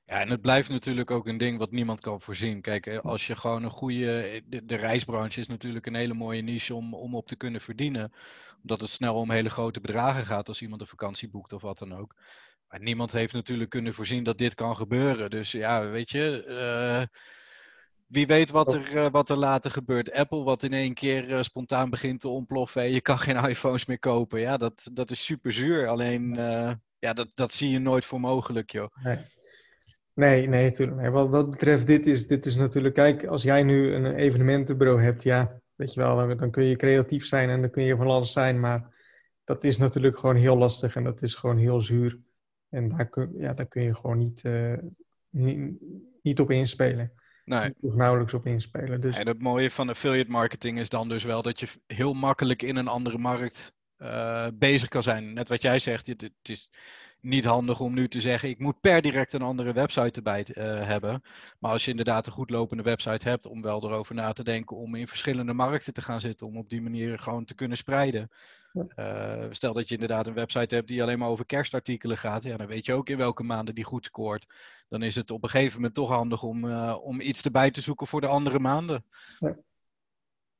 Ja, 0.04 0.20
en 0.20 0.28
het 0.28 0.40
blijft 0.40 0.68
natuurlijk 0.68 1.10
ook 1.10 1.26
een 1.26 1.38
ding 1.38 1.58
wat 1.58 1.70
niemand 1.70 2.00
kan 2.00 2.20
voorzien. 2.20 2.60
Kijk, 2.60 2.86
eh, 2.86 2.98
als 2.98 3.26
je 3.26 3.36
gewoon 3.36 3.62
een 3.62 3.70
goede. 3.70 4.42
De, 4.46 4.64
de, 4.64 4.76
reisbranche 4.76 5.40
is 5.40 5.46
natuurlijk 5.46 5.86
een 5.86 5.94
hele 5.94 6.14
mooie 6.14 6.42
niche 6.42 6.74
om, 6.74 6.94
om 6.94 7.14
op 7.14 7.26
te 7.26 7.36
kunnen 7.36 7.60
verdienen. 7.60 8.12
Omdat 8.62 8.80
het 8.80 8.90
snel 8.90 9.14
om 9.14 9.30
hele 9.30 9.50
grote 9.50 9.80
bedragen 9.80 10.26
gaat 10.26 10.48
als 10.48 10.62
iemand 10.62 10.80
een 10.80 10.86
vakantie 10.86 11.28
boekt 11.28 11.52
of 11.52 11.62
wat 11.62 11.78
dan 11.78 11.94
ook. 11.94 12.14
Maar 12.68 12.80
niemand 12.80 13.12
heeft 13.12 13.32
natuurlijk 13.32 13.70
kunnen 13.70 13.94
voorzien 13.94 14.24
dat 14.24 14.38
dit 14.38 14.54
kan 14.54 14.76
gebeuren. 14.76 15.30
Dus 15.30 15.52
ja, 15.52 15.88
weet 15.88 16.10
je. 16.10 16.44
Uh, 16.48 17.18
wie 18.12 18.26
weet 18.26 18.50
wat 18.50 18.74
er, 18.74 18.94
uh, 18.94 19.06
wat 19.10 19.30
er 19.30 19.36
later 19.36 19.70
gebeurt. 19.70 20.12
Apple 20.12 20.42
wat 20.42 20.62
in 20.62 20.72
één 20.72 20.94
keer 20.94 21.28
uh, 21.28 21.42
spontaan 21.42 21.90
begint 21.90 22.20
te 22.20 22.28
ontploffen. 22.28 22.82
En 22.82 22.92
je 22.92 23.00
kan 23.00 23.18
geen 23.18 23.44
iPhones 23.50 23.86
meer 23.86 23.98
kopen. 23.98 24.40
Ja, 24.40 24.56
dat, 24.56 24.90
dat 24.92 25.10
is 25.10 25.24
super 25.24 25.52
zuur. 25.52 25.86
Alleen, 25.86 26.34
ja, 26.98 27.12
dat, 27.12 27.28
dat 27.34 27.52
zie 27.52 27.70
je 27.70 27.78
nooit 27.78 28.04
voor 28.04 28.20
mogelijk, 28.20 28.70
joh. 28.70 28.96
Nee. 29.02 29.18
Nee, 30.14 30.48
nee, 30.48 30.64
natuurlijk. 30.64 31.00
Nee. 31.00 31.10
Wat, 31.10 31.28
wat 31.28 31.50
betreft 31.50 31.86
dit 31.86 32.06
is, 32.06 32.26
dit 32.26 32.46
is 32.46 32.56
natuurlijk, 32.56 32.94
kijk, 32.94 33.24
als 33.24 33.42
jij 33.42 33.62
nu 33.62 33.94
een 33.94 34.14
evenementenbureau 34.14 35.02
hebt, 35.02 35.22
ja, 35.22 35.60
weet 35.74 35.94
je 35.94 36.00
wel, 36.00 36.16
dan, 36.16 36.36
dan, 36.36 36.50
kun 36.50 36.64
je 36.64 36.76
creatief 36.76 37.26
zijn 37.26 37.50
en 37.50 37.60
dan 37.60 37.70
kun 37.70 37.82
je 37.82 37.96
van 37.96 38.06
alles 38.06 38.32
zijn, 38.32 38.60
maar 38.60 38.96
dat 39.44 39.64
is 39.64 39.76
natuurlijk 39.76 40.18
gewoon 40.18 40.36
heel 40.36 40.56
lastig 40.56 40.96
en 40.96 41.04
dat 41.04 41.22
is 41.22 41.34
gewoon 41.34 41.58
heel 41.58 41.80
zuur. 41.80 42.18
En 42.68 42.88
daar 42.88 43.08
kun, 43.08 43.34
ja, 43.36 43.54
daar 43.54 43.66
kun 43.66 43.82
je 43.82 43.94
gewoon 43.94 44.18
niet, 44.18 44.42
niet, 45.30 45.72
niet 46.22 46.40
op 46.40 46.50
inspelen. 46.50 47.12
Nee. 47.44 47.74
Of 47.80 47.94
nauwelijks 47.94 48.34
op 48.34 48.46
inspelen. 48.46 49.00
Dus... 49.00 49.18
En 49.18 49.26
het 49.26 49.42
mooie 49.42 49.70
van 49.70 49.88
affiliate 49.88 50.30
marketing 50.30 50.78
is 50.78 50.88
dan 50.88 51.08
dus 51.08 51.24
wel 51.24 51.42
dat 51.42 51.60
je 51.60 51.68
heel 51.86 52.12
makkelijk 52.12 52.62
in 52.62 52.76
een 52.76 52.88
andere 52.88 53.18
markt 53.18 53.72
uh, 53.98 54.46
bezig 54.54 54.88
kan 54.88 55.02
zijn. 55.02 55.32
Net 55.32 55.48
wat 55.48 55.62
jij 55.62 55.78
zegt, 55.78 56.06
het, 56.06 56.20
het 56.20 56.32
is 56.42 56.68
niet 57.22 57.44
handig 57.44 57.80
om 57.80 57.94
nu 57.94 58.08
te 58.08 58.20
zeggen, 58.20 58.48
ik 58.48 58.58
moet 58.58 58.80
per 58.80 59.02
direct 59.02 59.32
een 59.32 59.42
andere 59.42 59.72
website 59.72 60.16
erbij 60.16 60.46
uh, 60.48 60.86
hebben. 60.86 61.22
Maar 61.58 61.70
als 61.70 61.84
je 61.84 61.90
inderdaad 61.90 62.26
een 62.26 62.32
goed 62.32 62.50
lopende 62.50 62.82
website 62.82 63.28
hebt, 63.28 63.46
om 63.46 63.62
wel 63.62 63.84
erover 63.84 64.14
na 64.14 64.32
te 64.32 64.44
denken 64.44 64.76
om 64.76 64.94
in 64.94 65.08
verschillende 65.08 65.52
markten 65.52 65.94
te 65.94 66.02
gaan 66.02 66.20
zitten, 66.20 66.46
om 66.46 66.56
op 66.56 66.68
die 66.68 66.82
manier 66.82 67.18
gewoon 67.18 67.44
te 67.44 67.54
kunnen 67.54 67.76
spreiden. 67.76 68.30
Uh, 68.96 69.44
stel 69.50 69.72
dat 69.72 69.88
je 69.88 69.94
inderdaad 69.94 70.26
een 70.26 70.34
website 70.34 70.74
hebt 70.74 70.88
die 70.88 71.02
alleen 71.02 71.18
maar 71.18 71.28
over 71.28 71.46
kerstartikelen 71.46 72.16
gaat, 72.18 72.42
ja, 72.42 72.56
dan 72.56 72.66
weet 72.66 72.86
je 72.86 72.92
ook 72.92 73.08
in 73.08 73.16
welke 73.16 73.42
maanden 73.42 73.74
die 73.74 73.84
goed 73.84 74.04
scoort. 74.04 74.46
Dan 74.88 75.02
is 75.02 75.14
het 75.14 75.30
op 75.30 75.42
een 75.42 75.48
gegeven 75.48 75.76
moment 75.76 75.94
toch 75.94 76.08
handig 76.08 76.42
om, 76.42 76.64
uh, 76.64 76.96
om 77.02 77.20
iets 77.20 77.42
erbij 77.42 77.70
te 77.70 77.80
zoeken 77.80 78.06
voor 78.06 78.20
de 78.20 78.26
andere 78.26 78.58
maanden. 78.58 79.04
Ja. 79.38 79.56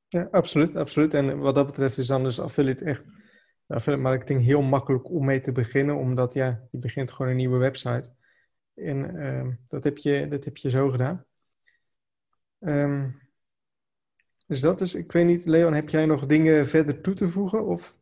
ja, 0.09 0.29
absoluut, 0.31 0.77
absoluut. 0.77 1.15
En 1.15 1.39
wat 1.39 1.55
dat 1.55 1.67
betreft 1.67 1.99
is 1.99 2.07
dan 2.07 2.23
dus 2.23 2.41
affiliate 2.41 2.85
echt 2.85 3.03
affiliate 3.73 4.09
marketing 4.09 4.45
heel 4.45 4.63
makkelijk 4.63 5.11
om 5.11 5.25
mee 5.25 5.41
te 5.41 5.53
beginnen, 5.53 5.97
omdat 5.97 6.35
ja, 6.35 6.67
je 6.71 6.79
begint 6.79 7.13
gewoon 7.13 7.31
een 7.31 7.37
nieuwe 7.37 7.59
website. 7.59 8.11
En 8.75 9.15
uh, 9.15 9.49
dat, 9.69 9.85
heb 9.85 9.99
je, 9.99 10.29
dat 10.29 10.45
heb 10.45 10.57
je 10.57 10.71
zo 10.71 10.91
gedaan. 10.91 11.25
Um, 12.61 13.21
dus 14.47 14.61
dat 14.61 14.81
is, 14.81 14.95
ik 14.95 15.13
weet 15.13 15.27
niet, 15.27 15.45
Leon, 15.45 15.75
heb 15.75 15.89
jij 15.89 16.07
nog 16.07 16.27
dingen 16.27 16.69
verder 16.69 17.01
toe 17.01 17.15
te 17.15 17.29
voegen? 17.29 17.67
Of? 17.67 17.99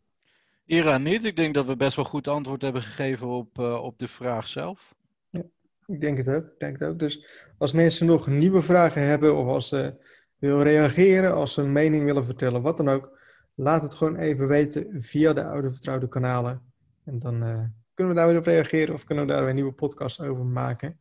Ira 0.64 0.98
niet. 0.98 1.24
Ik 1.24 1.36
denk 1.36 1.54
dat 1.54 1.66
we 1.66 1.76
best 1.76 1.96
wel 1.96 2.04
goed 2.04 2.28
antwoord 2.28 2.62
hebben 2.62 2.82
gegeven 2.82 3.26
op, 3.26 3.58
uh, 3.58 3.82
op 3.82 3.98
de 3.98 4.08
vraag 4.08 4.48
zelf. 4.48 4.94
Ja, 5.30 5.42
ik 5.86 6.00
denk 6.00 6.16
het 6.18 6.28
ook. 6.28 6.44
Ik 6.44 6.58
denk 6.58 6.78
het 6.78 6.88
ook. 6.88 6.98
Dus 6.98 7.26
als 7.58 7.72
mensen 7.72 8.06
nog 8.06 8.26
nieuwe 8.26 8.62
vragen 8.62 9.02
hebben 9.02 9.36
of 9.36 9.46
als 9.46 9.68
ze 9.68 9.94
willen 10.38 10.62
reageren, 10.62 11.34
als 11.34 11.52
ze 11.52 11.62
een 11.62 11.72
mening 11.72 12.04
willen 12.04 12.24
vertellen, 12.24 12.62
wat 12.62 12.76
dan 12.76 12.88
ook, 12.88 13.18
laat 13.60 13.82
het 13.82 13.94
gewoon 13.94 14.16
even 14.16 14.48
weten 14.48 15.02
via 15.02 15.32
de 15.32 15.44
oude 15.44 15.70
vertrouwde 15.70 16.08
kanalen. 16.08 16.62
En 17.04 17.18
dan 17.18 17.42
uh, 17.42 17.64
kunnen 17.94 18.14
we 18.14 18.20
daar 18.20 18.28
weer 18.28 18.38
op 18.38 18.44
reageren 18.44 18.94
of 18.94 19.04
kunnen 19.04 19.26
we 19.26 19.32
daar 19.32 19.40
weer 19.40 19.48
een 19.48 19.54
nieuwe 19.54 19.72
podcast 19.72 20.20
over 20.20 20.44
maken. 20.44 21.00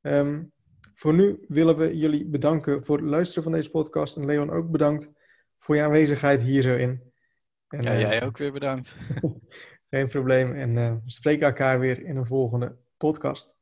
Um, 0.00 0.52
voor 0.92 1.14
nu 1.14 1.44
willen 1.48 1.76
we 1.76 1.96
jullie 1.96 2.26
bedanken 2.26 2.84
voor 2.84 2.96
het 2.96 3.06
luisteren 3.06 3.42
van 3.42 3.52
deze 3.52 3.70
podcast. 3.70 4.16
En 4.16 4.24
Leon 4.24 4.50
ook 4.50 4.70
bedankt 4.70 5.10
voor 5.58 5.76
je 5.76 5.82
aanwezigheid 5.82 6.40
hier 6.40 6.62
zo 6.62 6.74
in. 6.74 7.02
En, 7.68 7.82
ja, 7.82 7.92
uh, 7.92 8.00
jij 8.00 8.24
ook 8.24 8.38
weer 8.38 8.52
bedankt. 8.52 8.96
geen 9.90 10.08
probleem. 10.08 10.52
En 10.52 10.76
uh, 10.76 10.90
we 10.90 11.10
spreken 11.10 11.46
elkaar 11.46 11.78
weer 11.78 12.04
in 12.04 12.16
een 12.16 12.26
volgende 12.26 12.76
podcast. 12.96 13.54